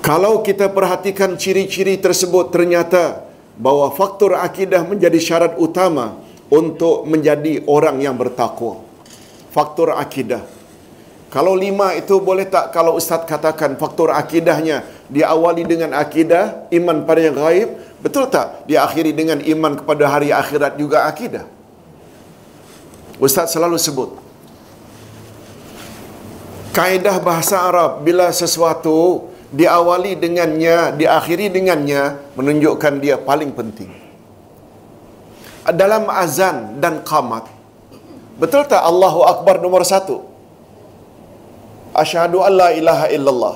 [0.00, 3.26] kalau kita perhatikan ciri-ciri tersebut ternyata
[3.58, 6.16] bahawa faktor akidah menjadi syarat utama
[6.48, 8.80] untuk menjadi orang yang bertakwa.
[9.52, 10.44] Faktor akidah.
[11.28, 14.80] Kalau lima itu boleh tak kalau ustaz katakan faktor akidahnya
[15.12, 17.68] diawali dengan akidah iman pada yang gaib?
[18.00, 18.64] Betul tak?
[18.64, 21.44] Diakhiri dengan iman kepada hari akhirat juga akidah.
[23.20, 24.28] Ustaz selalu sebut
[26.78, 33.90] kaedah bahasa Arab bila sesuatu diawali dengannya, diakhiri dengannya menunjukkan dia paling penting.
[35.68, 37.44] Dalam azan dan qamat
[38.40, 40.24] betul tak Allahu Akbar nomor satu?
[41.92, 43.54] Asyhadu an la ilaha illallah.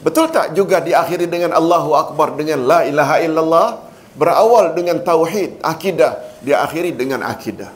[0.00, 3.68] Betul tak juga diakhiri dengan Allahu Akbar dengan la ilaha illallah?
[4.10, 7.70] Berawal dengan tauhid, akidah, diakhiri dengan akidah.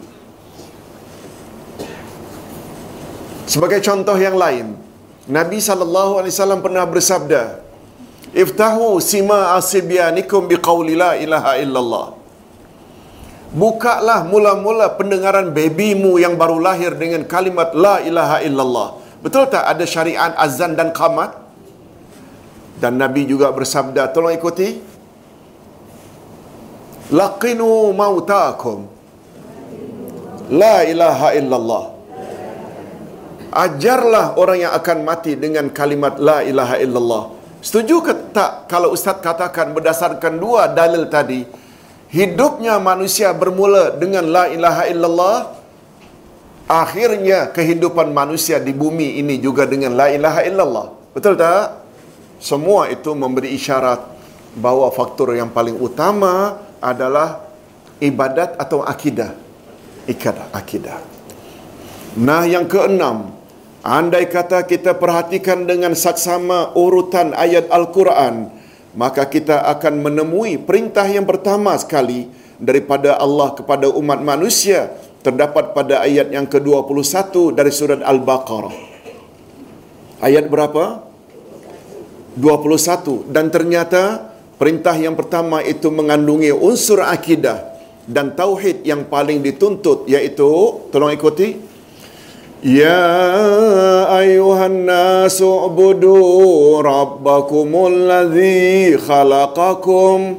[3.45, 4.75] Sebagai contoh yang lain,
[5.25, 7.65] Nabi sallallahu alaihi wasallam pernah bersabda,
[8.37, 12.07] "Iftahu sima asibyanikum biqauli la ilaha illallah."
[13.55, 18.89] Bukalah mula-mula pendengaran babymu yang baru lahir dengan kalimat la ilaha illallah.
[19.25, 21.33] Betul tak ada syariat azan dan qamat?
[22.83, 24.83] Dan Nabi juga bersabda, tolong ikuti.
[27.15, 28.91] Laqinu mautakum.
[30.51, 31.94] La ilaha illallah
[33.55, 37.25] ajarlah orang yang akan mati dengan kalimat la ilaha illallah.
[37.65, 41.47] Setuju ke tak kalau ustaz katakan berdasarkan dua dalil tadi,
[42.13, 45.39] hidupnya manusia bermula dengan la ilaha illallah,
[46.69, 50.87] akhirnya kehidupan manusia di bumi ini juga dengan la ilaha illallah.
[51.17, 51.87] Betul tak?
[52.43, 54.03] Semua itu memberi isyarat
[54.59, 57.49] bahawa faktor yang paling utama adalah
[58.03, 59.33] ibadat atau akidah.
[60.05, 60.99] Ibadah akidah.
[62.15, 63.34] Nah, yang keenam,
[63.85, 68.49] Andai kata kita perhatikan dengan saksama urutan ayat Al-Quran,
[68.97, 74.89] maka kita akan menemui perintah yang pertama sekali daripada Allah kepada umat manusia
[75.21, 78.73] terdapat pada ayat yang ke-21 dari surat Al-Baqarah.
[80.25, 81.05] Ayat berapa?
[82.41, 87.77] 21 dan ternyata perintah yang pertama itu mengandungi unsur akidah
[88.09, 90.49] dan tauhid yang paling dituntut iaitu
[90.89, 91.74] tolong ikuti
[92.65, 100.35] يا أيها الناس اعبدوا ربكم الذي خلقكم.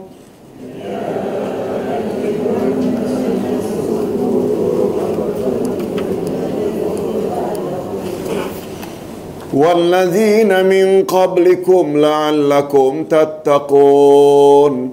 [9.53, 14.91] والذين من قبلكم لعلكم تتقون.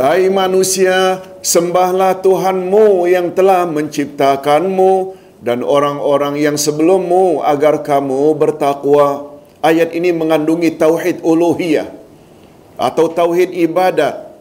[0.00, 9.40] Hai manusia, sembahlah Tuhanmu yang telah menciptakanmu dan orang-orang yang sebelummu agar kamu bertakwa.
[9.60, 11.92] Ayat ini mengandungi tauhid uluhiyah
[12.80, 14.32] atau tauhid ibadat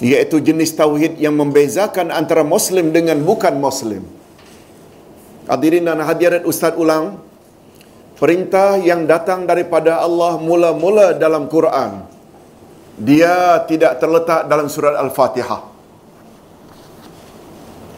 [0.00, 4.06] iaitu jenis tauhid yang membezakan antara muslim dengan bukan muslim.
[5.48, 7.20] Hadirin dan hadirat Ustaz ulang,
[8.20, 12.04] perintah yang datang daripada Allah mula-mula dalam Quran.
[12.98, 15.62] Dia tidak terletak dalam surat Al-Fatihah.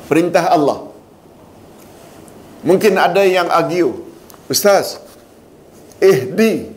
[0.07, 0.91] Perintah Allah.
[2.61, 3.97] Mungkin ada yang argue,
[4.51, 5.01] Ustaz,
[5.97, 6.69] ihdi,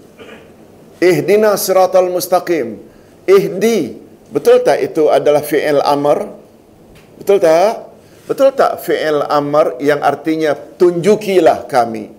[1.04, 2.80] ihdina siratal mustaqim,
[3.28, 4.04] ihdi,
[4.34, 6.26] Betul tak itu adalah fi'il amr?
[7.22, 7.94] Betul tak?
[8.26, 12.10] Betul tak fi'il amr yang artinya tunjukilah kami?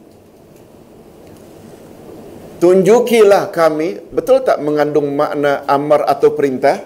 [2.63, 3.99] Tunjukilah kami.
[4.15, 6.83] Betul tak mengandung makna amr atau perintah?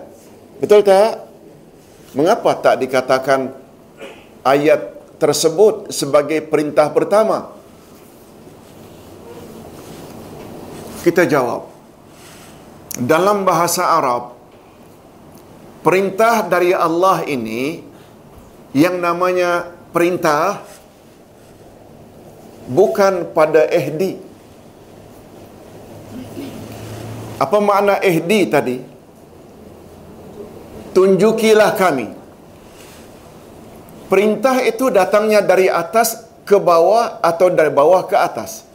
[0.59, 1.29] Betul tak?
[2.17, 3.53] Mengapa tak dikatakan
[4.43, 7.53] ayat tersebut sebagai perintah pertama?
[11.05, 11.71] Kita jawab.
[12.99, 14.35] Dalam bahasa Arab,
[15.87, 17.87] perintah dari Allah ini
[18.75, 20.61] yang namanya perintah
[22.67, 24.28] bukan pada ehdi.
[27.39, 28.77] Apa makna ehdi tadi?
[30.93, 32.11] Tunjukilah kami.
[34.11, 38.67] Perintah itu datangnya dari atas ke bawah atau dari bawah ke atas.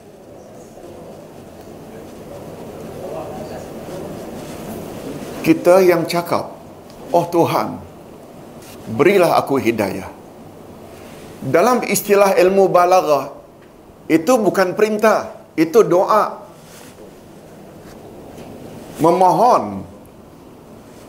[5.44, 6.54] Kita yang cakap
[7.14, 7.78] Oh Tuhan,
[8.90, 10.10] berilah aku hidayah.
[11.46, 13.30] Dalam istilah ilmu balaghah,
[14.10, 16.42] itu bukan perintah, itu doa.
[19.04, 19.84] Memohon.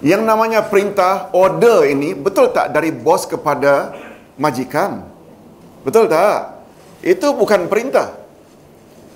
[0.03, 3.95] Yang namanya perintah, order ini, betul tak dari bos kepada
[4.35, 5.07] majikan?
[5.87, 6.59] Betul tak?
[7.07, 8.19] Itu bukan perintah.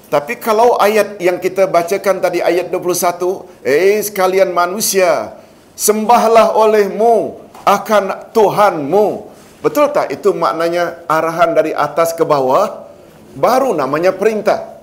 [0.09, 5.37] Tapi kalau ayat yang kita bacakan tadi, ayat 21, Eh sekalian manusia,
[5.77, 9.29] sembahlah olehmu akan Tuhanmu.
[9.61, 12.89] Betul tak itu maknanya arahan dari atas ke bawah?
[13.37, 14.78] Baru namanya perintah.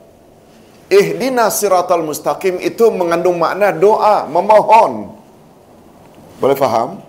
[0.85, 5.17] Ihdina siratal mustaqim itu mengandung makna doa, memohon.
[6.37, 7.01] Boleh faham?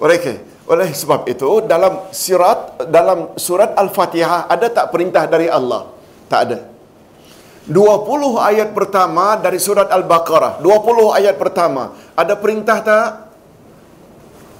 [0.00, 0.34] Boleh ke?
[0.66, 5.86] Oleh sebab itu dalam sirat dalam surat Al-Fatihah ada tak perintah dari Allah?
[6.26, 6.58] Tak ada.
[7.66, 10.58] 20 ayat pertama dari surat Al-Baqarah.
[10.62, 11.94] 20 ayat pertama.
[12.18, 13.08] Ada perintah tak?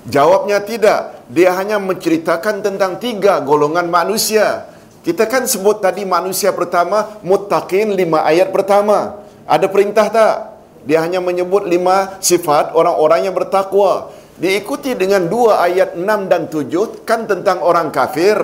[0.07, 1.27] Jawabnya tidak.
[1.27, 4.71] Dia hanya menceritakan tentang tiga golongan manusia.
[5.07, 9.23] Kita kan sebut tadi manusia pertama, muttaqin lima ayat pertama.
[9.47, 10.35] Ada perintah tak?
[10.83, 14.11] Dia hanya menyebut lima sifat orang-orang yang bertakwa.
[14.35, 18.35] Diikuti dengan dua ayat enam dan tujuh kan tentang orang kafir.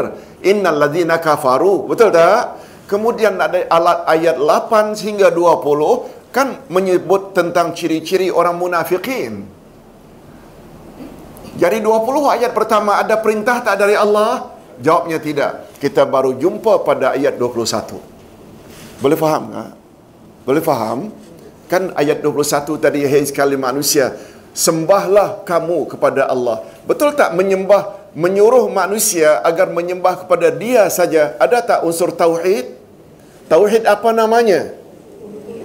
[0.47, 1.91] Innal ladzina kafaru.
[1.91, 2.62] Betul tak?
[2.86, 9.51] Kemudian ada alat ayat 8 hingga 20 kan menyebut tentang ciri-ciri orang munafikin.
[11.59, 14.61] Jadi 20 ayat pertama ada perintah tak dari Allah?
[14.83, 15.79] Jawabnya tidak.
[15.79, 18.03] Kita baru jumpa pada ayat 21.
[18.99, 19.71] Boleh faham tak?
[20.43, 20.99] Boleh faham?
[21.71, 24.19] Kan ayat 21 tadi, Hai sekali manusia,
[24.53, 26.67] sembahlah kamu kepada Allah.
[26.83, 31.39] Betul tak menyembah, menyuruh manusia agar menyembah kepada dia saja?
[31.39, 32.75] Ada tak unsur tauhid?
[33.47, 34.75] Tauhid apa namanya?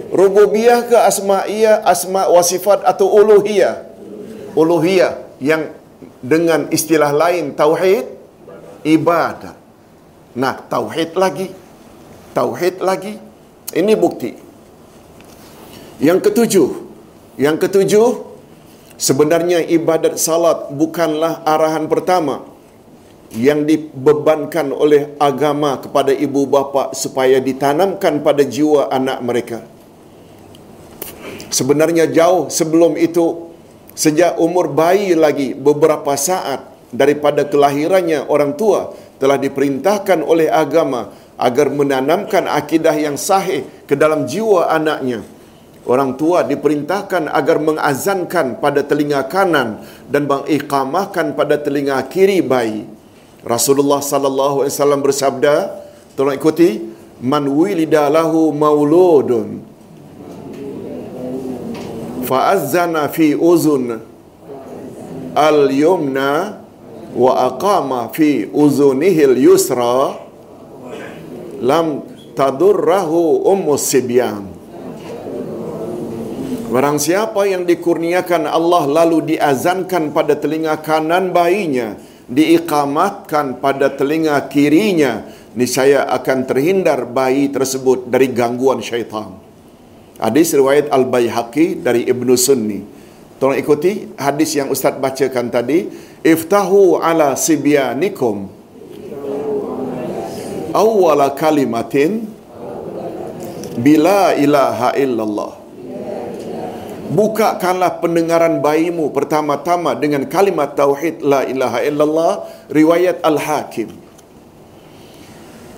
[0.08, 3.84] Rububiyah ke asma'iyah, asma' wasifat atau uluhiyah?
[4.56, 5.74] Uluhiyah yang
[6.24, 8.17] dengan istilah lain tauhid
[8.84, 9.54] ibadah.
[10.38, 11.50] Nah, tauhid lagi.
[12.36, 13.18] Tauhid lagi.
[13.74, 14.30] Ini bukti.
[15.98, 16.70] Yang ketujuh.
[17.38, 18.08] Yang ketujuh,
[18.98, 22.46] sebenarnya ibadat salat bukanlah arahan pertama
[23.34, 29.58] yang dibebankan oleh agama kepada ibu bapa supaya ditanamkan pada jiwa anak mereka.
[31.48, 33.52] Sebenarnya jauh sebelum itu
[33.96, 41.70] sejak umur bayi lagi beberapa saat daripada kelahirannya orang tua telah diperintahkan oleh agama agar
[41.70, 45.22] menanamkan akidah yang sahih ke dalam jiwa anaknya.
[45.88, 49.80] Orang tua diperintahkan agar mengazankan pada telinga kanan
[50.12, 52.84] dan mengiqamahkan pada telinga kiri bayi.
[53.40, 55.54] Rasulullah sallallahu alaihi wasallam bersabda,
[56.12, 56.92] tolong ikuti,
[57.24, 59.64] man wilida lahu mauludun
[62.28, 63.98] fa'azzana fi uzun
[65.32, 66.60] al-yumna
[67.18, 70.14] wa aqama fi uzunihil yusra
[71.58, 72.06] lam
[72.38, 74.54] tadurrahu ummus sibyan
[76.68, 81.96] Barang siapa yang dikurniakan Allah lalu diazankan pada telinga kanan bayinya,
[82.28, 85.24] diikamatkan pada telinga kirinya,
[85.56, 89.32] niscaya akan terhindar bayi tersebut dari gangguan syaitan.
[90.20, 92.97] Hadis riwayat Al-Baihaqi dari Ibnu Sunni.
[93.38, 95.86] Tolong ikuti hadis yang Ustaz bacakan tadi.
[96.26, 98.50] Iftahu ala sibyanikum
[100.74, 102.26] awwala kalimatin
[103.78, 105.52] bila ilaha illallah.
[107.08, 112.32] Bukakanlah pendengaran bayimu pertama-tama dengan kalimat tauhid la ilaha illallah
[112.68, 113.88] riwayat Al-Hakim.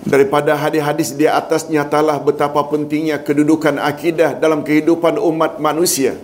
[0.01, 6.19] Daripada hadis-hadis di atas nyatalah betapa pentingnya kedudukan akidah dalam kehidupan umat manusia.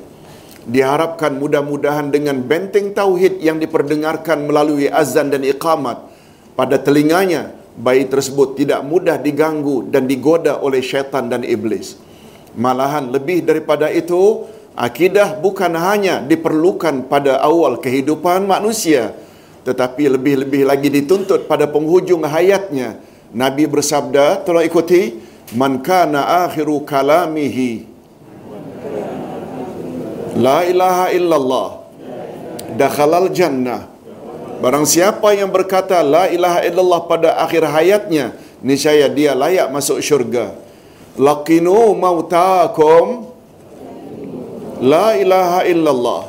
[0.67, 6.03] Diharapkan mudah-mudahan dengan benteng tauhid yang diperdengarkan melalui azan dan iqamat
[6.59, 11.95] pada telinganya, bayi tersebut tidak mudah diganggu dan digoda oleh syaitan dan iblis.
[12.59, 19.15] Malahan lebih daripada itu, akidah bukan hanya diperlukan pada awal kehidupan manusia,
[19.63, 22.99] tetapi lebih-lebih lagi dituntut pada penghujung hayatnya.
[23.31, 25.15] Nabi bersabda, tolong ikuti,
[25.55, 27.96] man kana akhiru kalamihi
[30.37, 31.69] La ilaha illallah.
[32.77, 33.89] Dakhalal jannah.
[34.61, 40.57] Barang siapa yang berkata La ilaha illallah pada akhir hayatnya Niscaya dia layak masuk syurga.
[41.17, 43.31] Laqinu mautakum.
[44.81, 46.23] La ilaha illallah.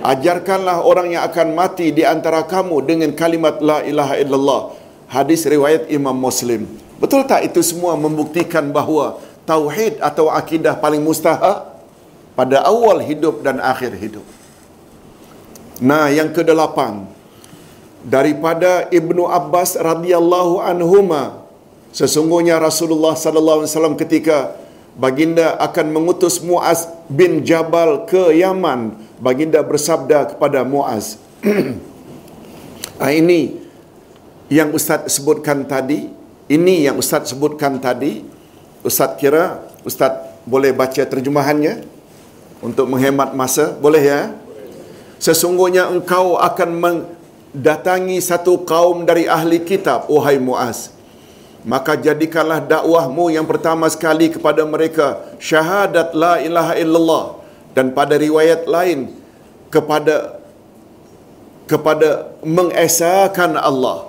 [0.00, 4.62] Ajarkanlah orang yang akan mati di antara kamu dengan kalimat La ilaha illallah.
[5.10, 6.64] Hadis riwayat Imam Muslim.
[7.02, 11.69] Betul tak itu semua membuktikan bahawa Tauhid atau akidah paling mustahak
[12.40, 14.24] pada awal hidup dan akhir hidup.
[15.84, 17.04] Nah, yang kedelapan
[18.00, 21.44] daripada Ibnu Abbas radhiyallahu anhuma
[21.92, 24.56] sesungguhnya Rasulullah sallallahu alaihi wasallam ketika
[24.96, 31.20] baginda akan mengutus Muaz bin Jabal ke Yaman, baginda bersabda kepada Muaz.
[33.04, 33.60] ah, ini
[34.48, 36.08] yang ustaz sebutkan tadi,
[36.48, 38.24] ini yang ustaz sebutkan tadi.
[38.80, 41.99] Ustaz kira ustaz boleh baca terjemahannya?
[42.60, 44.20] Untuk menghemat masa boleh ya?
[45.20, 50.92] Sesungguhnya engkau akan mendatangi satu kaum dari ahli kitab wahai muaz.
[51.60, 57.24] Maka jadikanlah dakwahmu yang pertama sekali kepada mereka syahadat la ilaha illallah.
[57.76, 59.12] Dan pada riwayat lain
[59.68, 60.40] kepada
[61.68, 64.08] kepada mengesahkan Allah.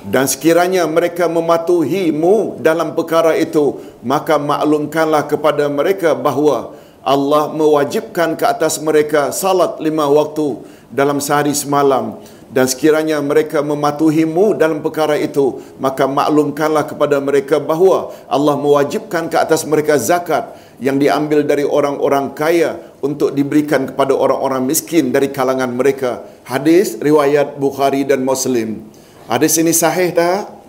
[0.00, 8.44] Dan sekiranya mereka mematuhimu dalam perkara itu maka maklumkanlah kepada mereka bahawa Allah mewajibkan ke
[8.44, 10.60] atas mereka salat lima waktu
[10.92, 12.20] dalam sehari semalam.
[12.50, 19.38] Dan sekiranya mereka mematuhimu dalam perkara itu maka maklumkanlah kepada mereka bahawa Allah mewajibkan ke
[19.38, 25.70] atas mereka zakat yang diambil dari orang-orang kaya untuk diberikan kepada orang-orang miskin dari kalangan
[25.70, 26.26] mereka.
[26.42, 28.82] Hadis riwayat Bukhari dan Muslim.
[29.30, 30.60] Hadis ini sahih tak?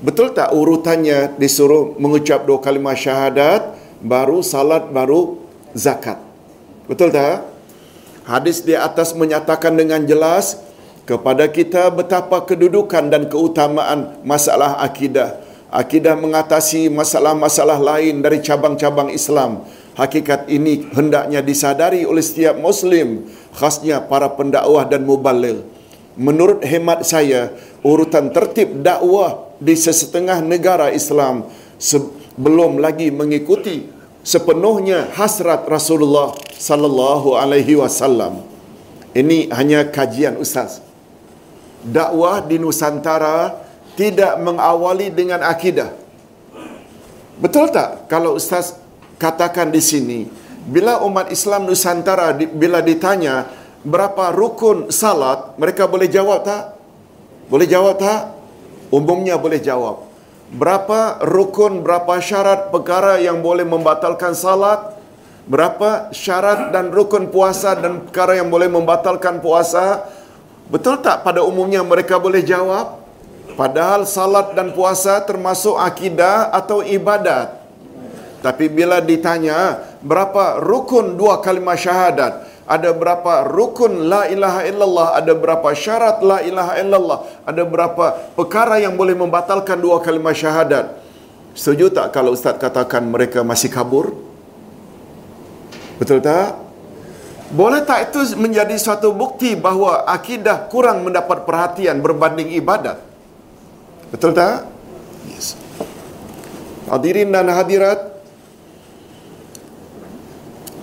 [0.00, 3.72] betul tak urutannya disuruh mengucap dua kalimah syahadat
[4.04, 5.45] baru salat baru
[5.76, 6.16] zakat.
[6.88, 7.44] Betul tak?
[8.26, 10.58] Hadis di atas menyatakan dengan jelas
[11.06, 15.38] kepada kita betapa kedudukan dan keutamaan masalah akidah.
[15.70, 19.62] Akidah mengatasi masalah-masalah lain dari cabang-cabang Islam.
[19.94, 25.62] Hakikat ini hendaknya disadari oleh setiap Muslim, khasnya para pendakwah dan mubalil.
[26.16, 27.52] Menurut hemat saya,
[27.84, 31.48] urutan tertib dakwah di sesetengah negara Islam
[31.80, 33.95] sebelum lagi mengikuti
[34.26, 38.42] sepenuhnya hasrat Rasulullah sallallahu alaihi wasallam.
[39.14, 40.82] Ini hanya kajian ustaz.
[41.86, 43.54] Dakwah di Nusantara
[43.94, 45.94] tidak mengawali dengan akidah.
[47.38, 48.74] Betul tak kalau ustaz
[49.22, 50.20] katakan di sini
[50.66, 53.46] bila umat Islam Nusantara bila ditanya
[53.86, 56.74] berapa rukun salat mereka boleh jawab tak?
[57.46, 58.34] Boleh jawab tak?
[58.90, 60.05] Umumnya boleh jawab
[60.52, 64.94] berapa rukun, berapa syarat perkara yang boleh membatalkan salat,
[65.50, 70.06] berapa syarat dan rukun puasa dan perkara yang boleh membatalkan puasa.
[70.66, 73.02] Betul tak pada umumnya mereka boleh jawab?
[73.56, 77.56] Padahal salat dan puasa termasuk akidah atau ibadat.
[78.44, 85.32] Tapi bila ditanya berapa rukun dua kalimah syahadat, ada berapa rukun la ilaha illallah, ada
[85.38, 90.98] berapa syarat la ilaha illallah, ada berapa perkara yang boleh membatalkan dua kalimah syahadat.
[91.54, 94.12] Setuju tak kalau ustaz katakan mereka masih kabur?
[95.96, 96.58] Betul tak?
[97.54, 102.98] Boleh tak itu menjadi suatu bukti bahawa akidah kurang mendapat perhatian berbanding ibadat?
[104.10, 104.66] Betul tak?
[105.30, 105.54] Yes.
[106.90, 108.15] Hadirin dan hadirat,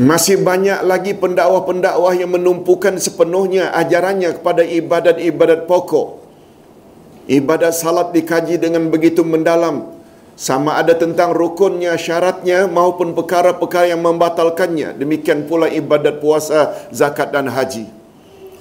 [0.04, 6.22] masih banyak lagi pendakwah-pendakwah yang menumpukan sepenuhnya ajarannya kepada ibadat-ibadat pokok.
[7.26, 9.94] Ibadat salat dikaji dengan begitu mendalam
[10.34, 14.98] sama ada tentang rukunnya, syaratnya maupun perkara-perkara yang membatalkannya.
[14.98, 17.86] Demikian pula ibadat puasa, zakat dan haji.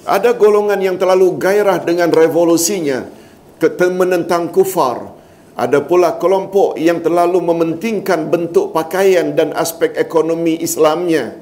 [0.05, 3.09] Ada golongan yang terlalu gairah dengan revolusinya
[3.95, 5.22] menentang kufar.
[5.53, 11.37] Ada pula kelompok yang terlalu mementingkan bentuk pakaian dan aspek ekonomi Islamnya.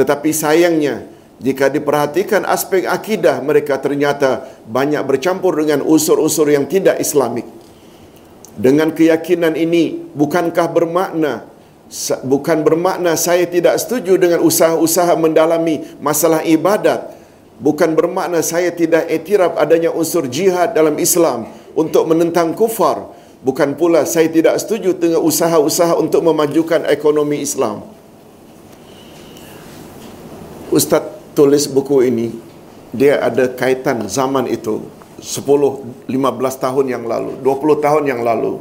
[0.00, 1.04] Tetapi sayangnya,
[1.40, 7.48] jika diperhatikan aspek akidah mereka ternyata banyak bercampur dengan unsur-unsur yang tidak islamik.
[8.60, 11.48] Dengan keyakinan ini, bukankah bermakna
[12.22, 17.18] bukan bermakna saya tidak setuju dengan usaha-usaha mendalami masalah ibadat.
[17.60, 21.44] Bukan bermakna saya tidak etiraf adanya unsur jihad dalam Islam
[21.76, 23.19] untuk menentang kufar.
[23.40, 27.80] Bukan pula saya tidak setuju dengan usaha-usaha untuk memajukan ekonomi Islam.
[30.68, 31.02] Ustaz
[31.32, 32.36] tulis buku ini,
[32.92, 34.84] dia ada kaitan zaman itu
[35.24, 38.60] 10, 15 tahun yang lalu, 20 tahun yang lalu.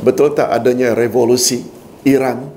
[0.00, 1.60] Betul tak adanya revolusi
[2.08, 2.48] Iran?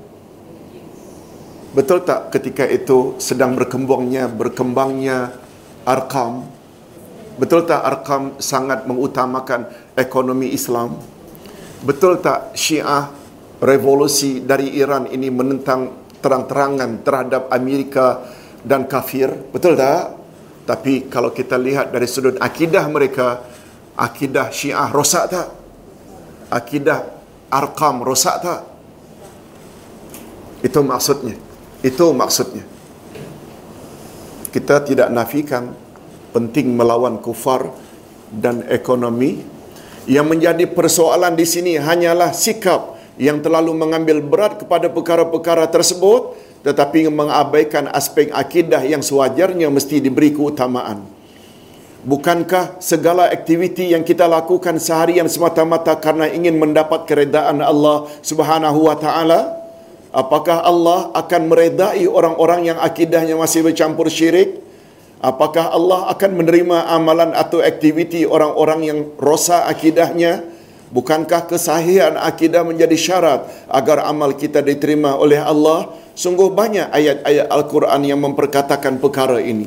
[1.76, 5.34] Betul tak ketika itu sedang berkembangnya berkembangnya
[5.84, 6.46] Arkam?
[7.34, 10.98] Betul tak Arkam sangat mengutamakan ekonomi Islam?
[11.84, 13.10] Betul tak Syiah
[13.62, 18.24] revolusi dari Iran ini menentang terang-terangan terhadap Amerika
[18.64, 19.30] dan kafir?
[19.52, 20.16] Betul tak?
[20.64, 23.44] Tapi kalau kita lihat dari sudut akidah mereka,
[23.94, 25.48] akidah Syiah rosak tak?
[26.48, 27.04] Akidah
[27.52, 28.60] Arkam rosak tak?
[30.64, 31.36] Itu maksudnya.
[31.84, 32.64] Itu maksudnya.
[34.48, 35.76] Kita tidak nafikan
[36.32, 37.68] penting melawan kufar
[38.32, 39.53] dan ekonomi.
[40.04, 47.12] Yang menjadi persoalan di sini hanyalah sikap yang terlalu mengambil berat kepada perkara-perkara tersebut tetapi
[47.12, 51.04] mengabaikan aspek akidah yang sewajarnya mesti diberi keutamaan.
[52.04, 58.96] Bukankah segala aktiviti yang kita lakukan seharian semata-mata karena ingin mendapat keredaan Allah Subhanahu wa
[58.96, 59.60] taala?
[60.12, 64.63] Apakah Allah akan meredai orang-orang yang akidahnya masih bercampur syirik?
[65.24, 70.44] Apakah Allah akan menerima amalan atau aktiviti orang-orang yang rosak akidahnya?
[70.92, 75.96] Bukankah kesahihan akidah menjadi syarat agar amal kita diterima oleh Allah?
[76.12, 79.64] Sungguh banyak ayat-ayat Al-Quran yang memperkatakan perkara ini.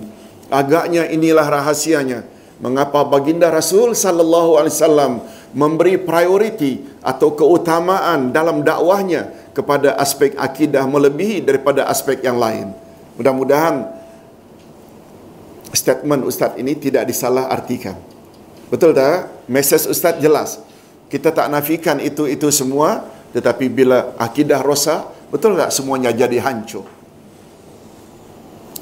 [0.54, 2.22] Agaknya inilah rahasianya.
[2.62, 5.14] Mengapa baginda Rasul sallallahu alaihi wasallam
[5.58, 12.78] memberi prioriti atau keutamaan dalam dakwahnya kepada aspek akidah melebihi daripada aspek yang lain.
[13.18, 13.97] Mudah-mudahan
[15.73, 17.95] statement ustaz ini tidak disalah artikan.
[18.68, 19.48] Betul tak?
[19.48, 20.60] Mesej ustaz jelas.
[21.07, 26.84] Kita tak nafikan itu-itu semua, tetapi bila akidah rosak, betul tak semuanya jadi hancur?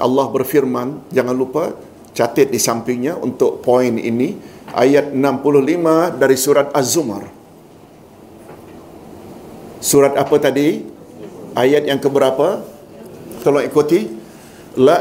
[0.02, 1.78] Allah berfirman, jangan lupa
[2.18, 4.36] catat di sampingnya untuk poin ini,
[4.74, 7.30] ayat 65 dari surat Az-Zumar.
[9.86, 10.82] Surat apa tadi?
[11.54, 12.66] Ayat yang keberapa?
[13.46, 14.25] Tolong ikuti.
[14.76, 15.00] La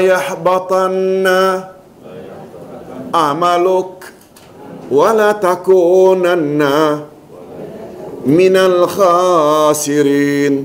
[0.00, 1.68] yahbatanna
[3.12, 4.08] amaluk
[4.88, 7.04] wala takunanna
[8.24, 10.64] minal khasirin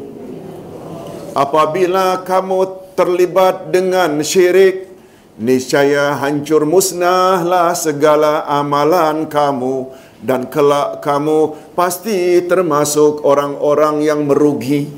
[1.36, 4.88] apabila kamu terlibat dengan syirik
[5.36, 9.92] niscaya hancur musnahlah segala amalan kamu
[10.26, 14.90] dan kelak kamu pasti termasuk orang-orang yang merugi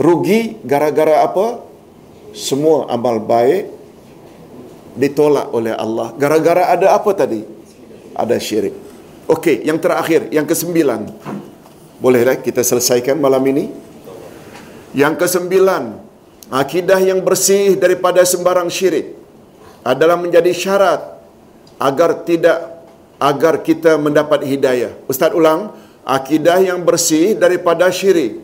[0.00, 1.60] rugi gara-gara apa
[2.32, 3.68] semua amal baik
[4.96, 6.16] ditolak oleh Allah.
[6.16, 7.44] Gara-gara ada apa tadi?
[8.16, 8.72] Ada syirik.
[9.28, 11.12] Okey, yang terakhir, yang kesembilan.
[12.00, 13.68] Bolehlah kita selesaikan malam ini?
[14.96, 16.00] Yang kesembilan,
[16.48, 19.12] akidah yang bersih daripada sembarang syirik
[19.84, 21.20] adalah menjadi syarat
[21.76, 22.75] agar tidak
[23.16, 24.92] agar kita mendapat hidayah.
[25.08, 25.72] Ustaz ulang,
[26.04, 28.40] akidah yang bersih daripada syirik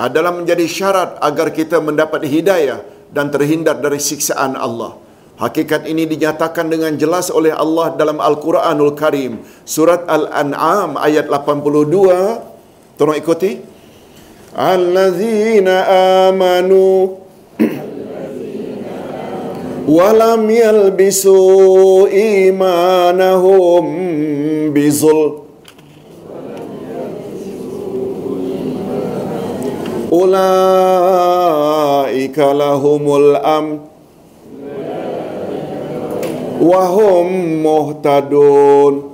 [0.00, 2.82] adalah menjadi syarat agar kita mendapat hidayah
[3.12, 4.96] dan terhindar dari siksaan Allah.
[5.40, 9.40] Hakikat ini dinyatakan dengan jelas oleh Allah dalam Al-Quranul Karim.
[9.64, 13.00] Surat Al-An'am ayat 82.
[13.00, 13.56] Tolong ikuti.
[14.52, 15.88] Allazina
[16.28, 17.16] amanu
[19.90, 23.86] walam yalbisu imanahum
[24.70, 25.42] bizul
[30.14, 31.34] ulaika
[32.54, 33.82] lahumul am
[36.62, 39.10] wahum muhtadun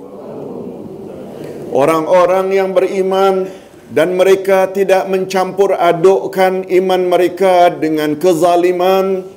[1.73, 3.49] orang-orang yang beriman
[3.89, 9.36] dan mereka tidak mencampur adukkan iman mereka dengan kezaliman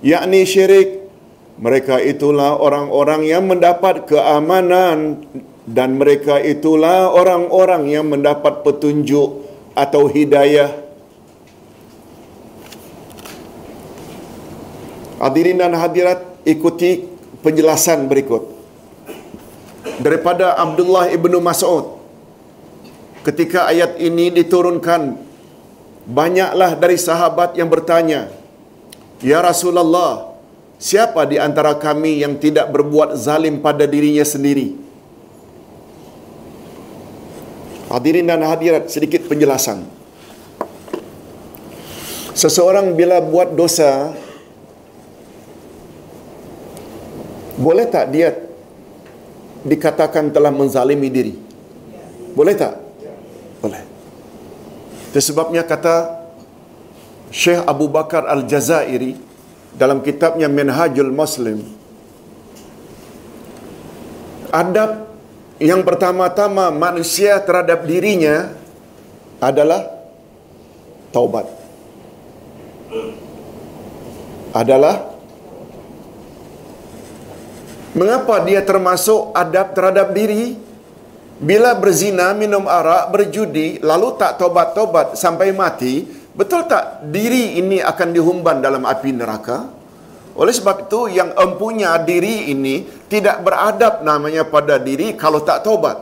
[0.00, 1.00] yakni syirik
[1.60, 5.20] mereka itulah orang-orang yang mendapat keamanan
[5.68, 9.44] dan mereka itulah orang-orang yang mendapat petunjuk
[9.76, 10.72] atau hidayah.
[15.20, 17.04] Hadirin dan hadirat ikuti
[17.44, 18.48] penjelasan berikut.
[20.00, 22.00] Daripada Abdullah ibnu Mas'ud.
[23.20, 25.20] Ketika ayat ini diturunkan,
[26.08, 28.32] banyaklah dari sahabat yang bertanya,
[29.20, 30.32] Ya Rasulullah,
[30.80, 34.80] siapa di antara kami yang tidak berbuat zalim pada dirinya sendiri?
[37.92, 39.84] Hadirin dan hadirat sedikit penjelasan.
[42.32, 44.16] Seseorang bila buat dosa
[47.60, 48.32] boleh tak dia
[49.60, 51.34] dikatakan telah menzalimi diri?
[52.32, 52.80] Boleh tak?
[53.60, 53.84] Boleh.
[55.12, 56.19] Sebabnya kata
[57.30, 59.14] Syekh Abu Bakar Al-Jazairi
[59.74, 61.80] dalam kitabnya Minhajul Muslim
[64.50, 65.06] adab
[65.62, 68.50] yang pertama-tama manusia terhadap dirinya
[69.38, 69.86] adalah
[71.14, 71.46] taubat.
[74.50, 75.14] Adalah
[77.94, 80.58] mengapa dia termasuk adab terhadap diri?
[81.40, 86.04] Bila berzina, minum arak, berjudi, lalu tak taubat-taubat sampai mati,
[86.34, 89.66] betul tak diri ini akan dihumban dalam api neraka?
[90.38, 95.98] Oleh sebab itu yang empunya diri ini tidak beradab namanya pada diri kalau tak taubat.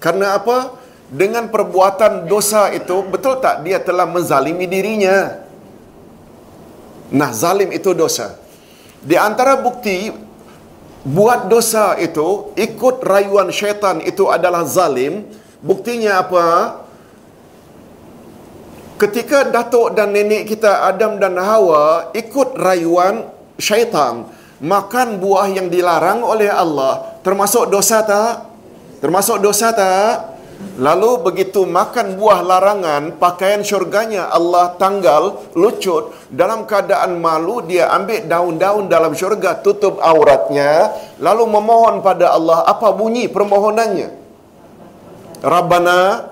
[0.00, 0.74] Karena apa?
[1.10, 5.44] Dengan perbuatan dosa itu betul tak dia telah menzalimi dirinya?
[7.10, 8.38] Nah, zalim itu dosa.
[9.02, 10.14] Di antara bukti
[11.02, 15.26] buat dosa itu ikut rayuan syaitan itu adalah zalim.
[15.60, 16.46] Buktinya apa?
[19.00, 24.28] Ketika datuk dan nenek kita Adam dan Hawa ikut rayuan syaitan
[24.60, 28.44] makan buah yang dilarang oleh Allah termasuk dosa tak?
[29.00, 30.36] Termasuk dosa tak?
[30.76, 36.12] Lalu begitu makan buah larangan, pakaian syurganya Allah tanggal, lucut.
[36.28, 40.92] Dalam keadaan malu, dia ambil daun-daun dalam syurga, tutup auratnya.
[41.16, 44.12] Lalu memohon pada Allah, apa bunyi permohonannya?
[45.40, 46.28] Rabbana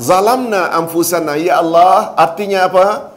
[0.00, 1.38] zalamna anfusana.
[1.38, 3.14] Ya Allah, artinya apa?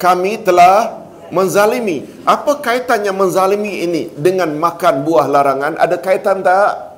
[0.00, 1.00] Kami telah
[1.30, 2.04] menzalimi.
[2.26, 5.78] Apa kaitannya menzalimi ini dengan makan buah larangan?
[5.78, 6.90] Ada kaitan tak?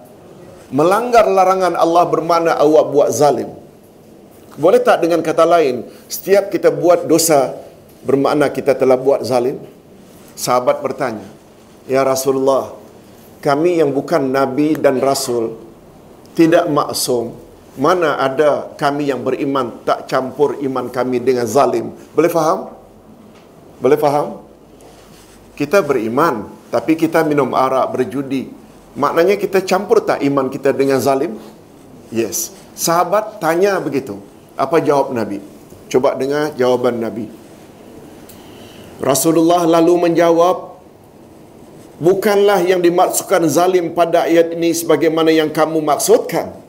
[0.73, 3.53] Melanggar larangan Allah bermakna awak buat zalim.
[4.57, 7.57] Boleh tak dengan kata lain, setiap kita buat dosa
[8.05, 9.61] bermakna kita telah buat zalim?
[10.37, 11.25] Sahabat bertanya,
[11.89, 12.73] Ya Rasulullah,
[13.45, 15.57] kami yang bukan Nabi dan Rasul,
[16.33, 17.37] tidak maksum,
[17.73, 21.97] mana ada kami yang beriman tak campur iman kami dengan zalim.
[22.13, 22.69] Boleh faham?
[23.81, 24.45] Boleh faham?
[25.57, 28.53] Kita beriman, tapi kita minum arak, berjudi.
[28.93, 31.41] Maknanya kita campur tak iman kita dengan zalim?
[32.13, 32.53] Yes.
[32.77, 34.21] Sahabat tanya begitu.
[34.53, 35.41] Apa jawab Nabi?
[35.89, 37.29] Coba dengar jawaban Nabi.
[39.01, 40.73] Rasulullah lalu menjawab,
[42.03, 46.62] Bukanlah yang dimaksudkan zalim pada ayat ini sebagaimana yang kamu maksudkan.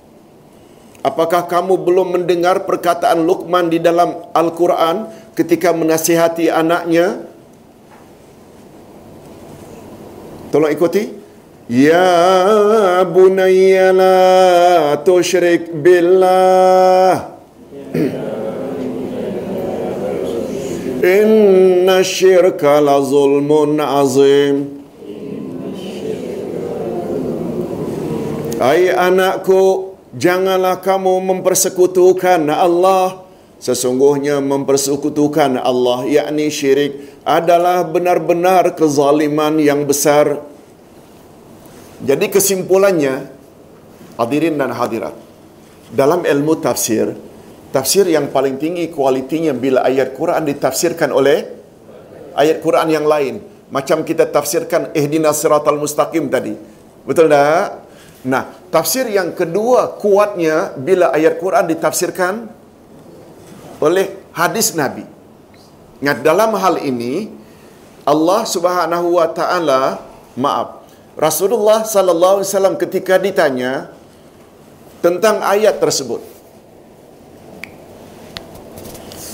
[1.03, 7.27] Apakah kamu belum mendengar perkataan Luqman di dalam Al-Quran ketika menasihati anaknya?
[10.47, 11.11] Tolong ikuti.
[11.67, 14.19] Ya bunayya la
[15.03, 17.35] tusyrik billah.
[21.03, 24.87] Inna syirka la zulmun azim.
[28.63, 33.25] Hai anakku, janganlah kamu mempersekutukan Allah.
[33.63, 40.43] Sesungguhnya mempersekutukan Allah, yakni syirik, adalah benar-benar kezaliman yang besar.
[42.03, 43.31] Jadi kesimpulannya,
[44.19, 45.15] hadirin dan hadirat,
[45.95, 47.15] dalam ilmu tafsir,
[47.71, 51.47] tafsir yang paling tinggi kualitinya bila ayat Quran ditafsirkan oleh
[52.35, 53.39] ayat Quran yang lain.
[53.71, 56.53] Macam kita tafsirkan ihdinas siratal mustaqim tadi.
[57.07, 57.82] Betul tak?
[58.23, 62.47] Nah, tafsir yang kedua kuatnya bila ayat Quran ditafsirkan
[63.83, 65.03] oleh hadis Nabi.
[65.99, 67.27] Nah, dalam hal ini
[68.07, 70.03] Allah Subhanahu wa taala
[70.35, 70.83] maaf
[71.15, 73.91] Rasulullah sallallahu alaihi wasallam ketika ditanya
[74.99, 76.33] tentang ayat tersebut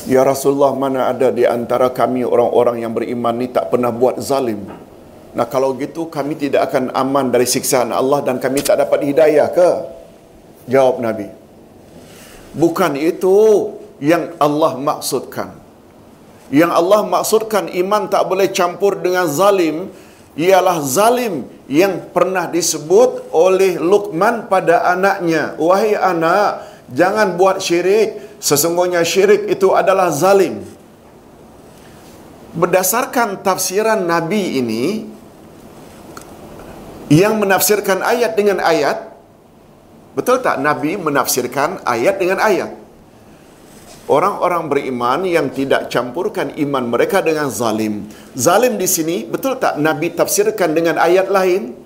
[0.09, 4.65] Ya Rasulullah mana ada di antara kami orang-orang yang beriman ni tak pernah buat zalim.
[5.37, 9.47] Nah kalau gitu kami tidak akan aman dari siksaan Allah dan kami tak dapat hidayah
[9.53, 9.69] ke?
[10.69, 11.29] Jawab Nabi.
[12.57, 13.37] Bukan itu
[14.01, 15.53] yang Allah maksudkan.
[16.49, 19.93] Yang Allah maksudkan iman tak boleh campur dengan zalim
[20.33, 25.53] ialah zalim yang pernah disebut oleh Luqman pada anaknya.
[25.61, 28.41] Wahai anak, jangan buat syirik.
[28.41, 30.63] Sesungguhnya syirik itu adalah zalim.
[32.55, 35.05] Berdasarkan tafsiran Nabi ini,
[37.09, 39.13] yang menafsirkan ayat dengan ayat,
[40.13, 42.79] betul tak Nabi menafsirkan ayat dengan ayat?
[44.09, 48.09] orang-orang beriman yang tidak campurkan iman mereka dengan zalim.
[48.33, 51.77] Zalim di sini betul tak Nabi tafsirkan dengan ayat lain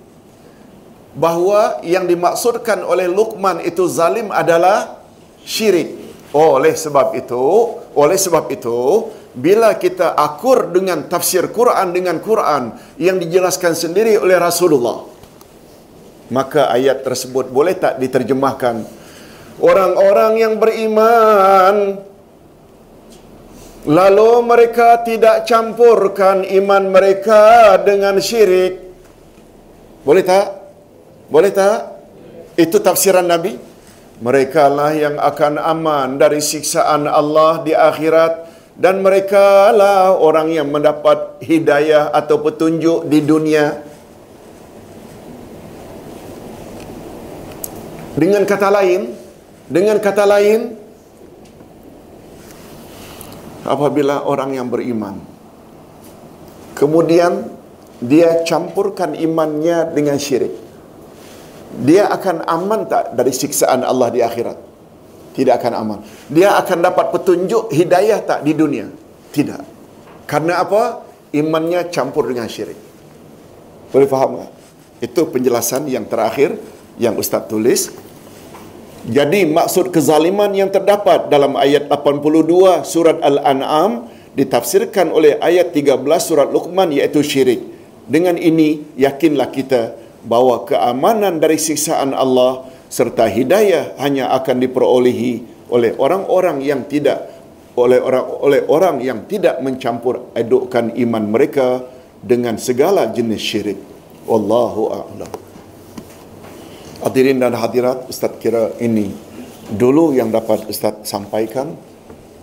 [1.14, 4.98] bahawa yang dimaksudkan oleh Luqman itu zalim adalah
[5.44, 6.02] syirik.
[6.34, 9.06] Oleh sebab itu, oleh sebab itu,
[9.38, 15.13] bila kita akur dengan tafsir Quran dengan Quran yang dijelaskan sendiri oleh Rasulullah,
[16.32, 18.84] maka ayat tersebut boleh tak diterjemahkan
[19.60, 22.00] orang-orang yang beriman
[23.84, 28.80] Lalu mereka tidak campurkan iman mereka dengan syirik.
[30.00, 30.46] Boleh tak?
[31.28, 31.92] Boleh tak?
[32.56, 33.60] Itu tafsiran Nabi.
[34.24, 40.72] Mereka lah yang akan aman dari siksaan Allah di akhirat dan mereka lah orang yang
[40.72, 43.84] mendapat hidayah atau petunjuk di dunia.
[48.14, 49.10] Dengan kata lain,
[49.66, 50.74] dengan kata lain,
[53.66, 55.18] apabila orang yang beriman
[56.76, 57.48] kemudian
[57.98, 60.52] dia campurkan imannya dengan syirik
[61.80, 64.58] dia akan aman tak dari siksaan Allah di akhirat?
[65.34, 65.98] Tidak akan aman.
[66.30, 68.86] Dia akan dapat petunjuk hidayah tak di dunia?
[69.34, 69.62] Tidak.
[70.30, 71.02] Karena apa?
[71.34, 72.78] Imannya campur dengan syirik.
[73.90, 74.50] Boleh faham tak?
[75.02, 76.54] itu penjelasan yang terakhir
[76.96, 77.90] yang ustaz tulis
[79.04, 86.48] jadi maksud kezaliman yang terdapat dalam ayat 82 surat Al-An'am ditafsirkan oleh ayat 13 surat
[86.48, 87.60] Luqman iaitu syirik.
[88.08, 89.92] Dengan ini yakinlah kita
[90.24, 97.28] bahawa keamanan dari siksaan Allah serta hidayah hanya akan diperolehi oleh orang-orang yang tidak
[97.76, 101.84] oleh orang oleh orang yang tidak mencampur adukkan iman mereka
[102.24, 103.80] dengan segala jenis syirik.
[104.24, 105.43] Wallahu a'lam.
[107.04, 109.12] Hadirin dan hadirat, Ustaz kira ini
[109.68, 111.76] dulu yang dapat Ustaz sampaikan.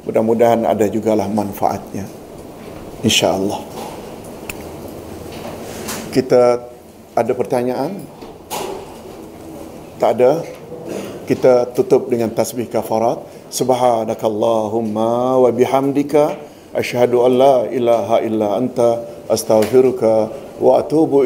[0.05, 2.05] Mudah-mudahan ada jugalah manfaatnya.
[3.01, 3.57] InsyaAllah.
[6.13, 6.61] Kita
[7.17, 8.05] ada pertanyaan?
[9.97, 10.45] Tak ada?
[11.25, 13.17] Kita tutup dengan tasbih kafarat.
[13.49, 16.37] Subhanakallahumma wa bihamdika.
[16.77, 20.29] Ashhadu an la ilaha illa anta astaghfiruka
[20.61, 21.25] wa atubu